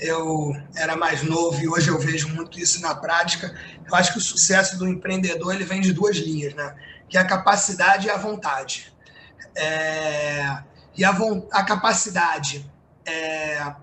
[0.00, 3.54] eu era mais novo e hoje eu vejo muito isso na prática.
[3.86, 6.76] Eu acho que o sucesso do empreendedor ele vem de duas linhas, né?
[7.08, 8.92] Que é a capacidade e a vontade.
[9.54, 10.62] É...
[10.96, 11.16] E a,
[11.52, 12.70] a capacidade
[13.06, 13.74] é...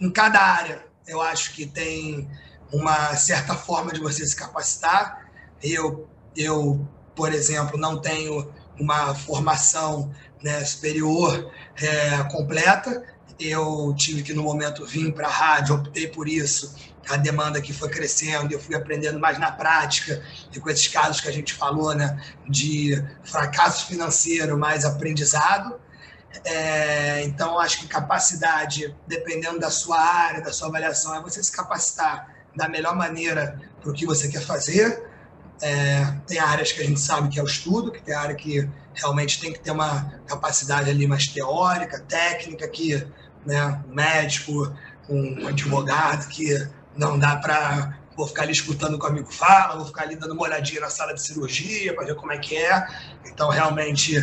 [0.00, 2.28] em cada área, eu acho que tem
[2.72, 5.30] uma certa forma de você se capacitar.
[5.62, 10.10] Eu, eu por exemplo, não tenho uma formação
[10.42, 13.04] né, superior é, completa.
[13.38, 16.74] Eu tive que, no momento, vir para a rádio, optei por isso.
[17.08, 20.22] A demanda que foi crescendo, eu fui aprendendo mais na prática,
[20.52, 25.80] e com esses casos que a gente falou, né, de fracasso financeiro, mais aprendizado.
[26.44, 31.50] É, então, acho que capacidade, dependendo da sua área, da sua avaliação, é você se
[31.50, 35.04] capacitar da melhor maneira para o que você quer fazer.
[35.60, 38.68] É, tem áreas que a gente sabe que é o estudo, que tem área que
[38.94, 43.06] realmente tem que ter uma capacidade ali mais teórica, técnica, que
[43.44, 44.72] né, um médico,
[45.08, 49.76] um advogado, que não dá para vou ficar ali escutando o que o amigo fala,
[49.76, 52.56] vou ficar ali dando uma olhadinha na sala de cirurgia para ver como é que
[52.56, 52.86] é.
[53.24, 54.16] Então, realmente,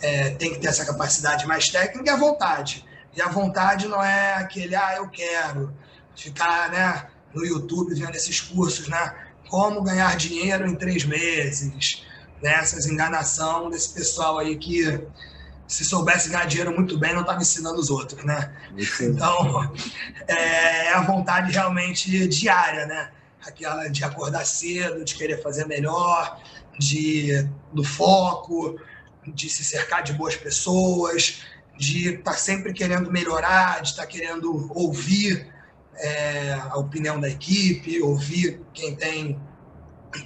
[0.00, 2.84] é, tem que ter essa capacidade mais técnica e a vontade.
[3.14, 5.74] E a vontade não é aquele, ah, eu quero
[6.16, 9.14] ficar né, no YouTube vendo esses cursos, né?
[9.48, 12.04] Como ganhar dinheiro em três meses,
[12.42, 12.54] né?
[12.54, 15.00] essas enganação desse pessoal aí que
[15.68, 18.56] se soubesse ganhar dinheiro muito bem, não estava ensinando os outros, né?
[19.00, 19.70] Então,
[20.26, 23.10] é, é a vontade realmente diária, né?
[23.46, 26.40] Aquela de acordar cedo, de querer fazer melhor,
[26.78, 28.80] de do foco,
[29.26, 31.42] de se cercar de boas pessoas,
[31.76, 35.52] de estar tá sempre querendo melhorar, de estar tá querendo ouvir
[35.96, 39.38] é, a opinião da equipe, ouvir quem tem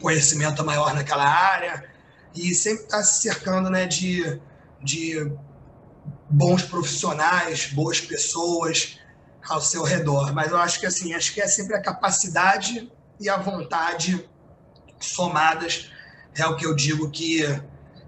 [0.00, 1.91] conhecimento maior naquela área
[2.35, 4.41] e sempre estar tá se cercando né, de,
[4.83, 5.30] de
[6.28, 8.99] bons profissionais, boas pessoas
[9.49, 10.33] ao seu redor.
[10.33, 14.28] Mas eu acho que assim, acho que é sempre a capacidade e a vontade
[15.01, 15.91] somadas
[16.35, 17.43] é o que eu digo que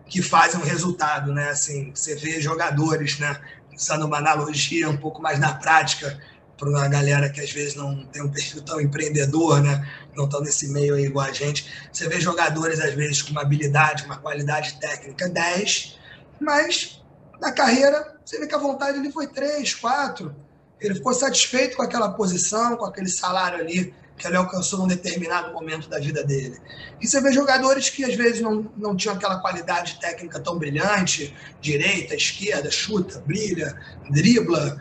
[0.07, 1.49] que fazem um resultado, né?
[1.49, 3.41] Assim, você vê jogadores, né?
[3.75, 6.21] Usando uma analogia um pouco mais na prática,
[6.57, 9.89] para uma galera que às vezes não tem um perfil tão empreendedor, né?
[10.17, 11.73] Não estão nesse meio aí igual a gente.
[11.93, 15.99] Você vê jogadores, às vezes, com uma habilidade, uma qualidade técnica 10,
[16.41, 17.03] mas
[17.41, 20.35] na carreira você vê que a vontade ali foi 3, 4.
[20.81, 25.53] Ele ficou satisfeito com aquela posição, com aquele salário ali que ele alcançou num determinado
[25.53, 26.57] momento da vida dele.
[27.01, 31.35] E você vê jogadores que às vezes não, não tinham aquela qualidade técnica tão brilhante,
[31.61, 33.77] direita, esquerda, chuta, brilha,
[34.11, 34.81] dribla,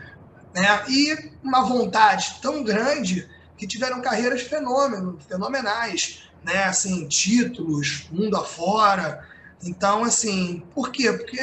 [0.54, 0.84] né?
[0.88, 6.64] E uma vontade tão grande que tiveram carreiras fenômeno, fenomenais, né?
[6.64, 9.26] Assim, títulos, mundo afora.
[9.62, 11.12] Então, assim, por quê?
[11.12, 11.40] Porque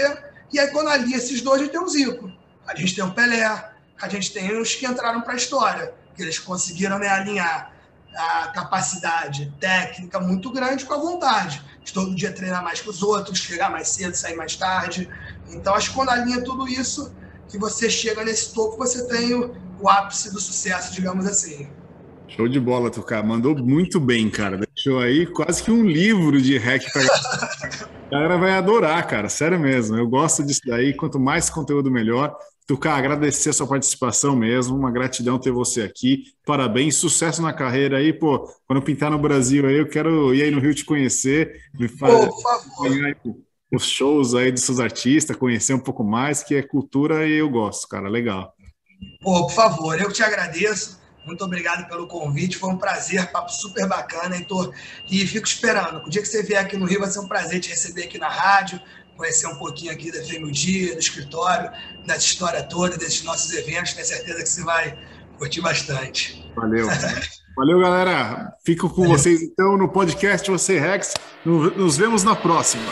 [0.54, 2.32] e aí quando alia esses dois, a gente tem o Zico,
[2.68, 6.22] a gente tem o Pelé, a gente tem os que entraram para a história, que
[6.22, 7.72] eles conseguiram né, alinhar
[8.14, 13.02] a capacidade técnica muito grande com a vontade de todo dia treinar mais que os
[13.02, 15.10] outros, chegar mais cedo, sair mais tarde.
[15.50, 17.14] Então, acho que quando alinha tudo isso,
[17.52, 21.68] que você chega nesse topo, você tem o, o ápice do sucesso, digamos assim.
[22.28, 23.26] Show de bola, Tucar.
[23.26, 24.58] Mandou muito bem, cara.
[24.58, 27.04] Deixou aí quase que um livro de hack para
[28.08, 29.28] A galera vai adorar, cara.
[29.28, 29.98] Sério mesmo.
[29.98, 30.94] Eu gosto disso daí.
[30.94, 32.34] Quanto mais conteúdo, melhor.
[32.66, 34.78] Tucar, agradecer a sua participação mesmo.
[34.78, 36.24] Uma gratidão ter você aqui.
[36.46, 38.14] Parabéns, sucesso na carreira aí.
[38.14, 41.54] Pô, quando pintar no Brasil aí, eu quero ir aí no Rio te conhecer.
[41.78, 43.36] Me Pô, por favor
[43.72, 47.50] os shows aí dos seus artistas, conhecer um pouco mais, que é cultura e eu
[47.50, 48.54] gosto, cara, legal.
[49.22, 51.00] Pô, por favor, eu te agradeço.
[51.26, 54.74] Muito obrigado pelo convite, foi um prazer, papo super bacana, Heitor.
[55.10, 56.04] E fico esperando.
[56.06, 58.18] O dia que você vier aqui no Rio, vai ser um prazer te receber aqui
[58.18, 58.82] na rádio,
[59.16, 61.72] conhecer um pouquinho aqui da FM Dia, do escritório,
[62.08, 63.94] dessa história toda, desses nossos eventos.
[63.94, 64.98] Tenho certeza que você vai
[65.38, 66.44] curtir bastante.
[66.56, 66.88] Valeu.
[67.56, 68.54] Valeu, galera.
[68.66, 69.18] Fico com Valeu.
[69.18, 71.14] vocês então no podcast Você Rex.
[71.46, 72.92] Nos vemos na próxima.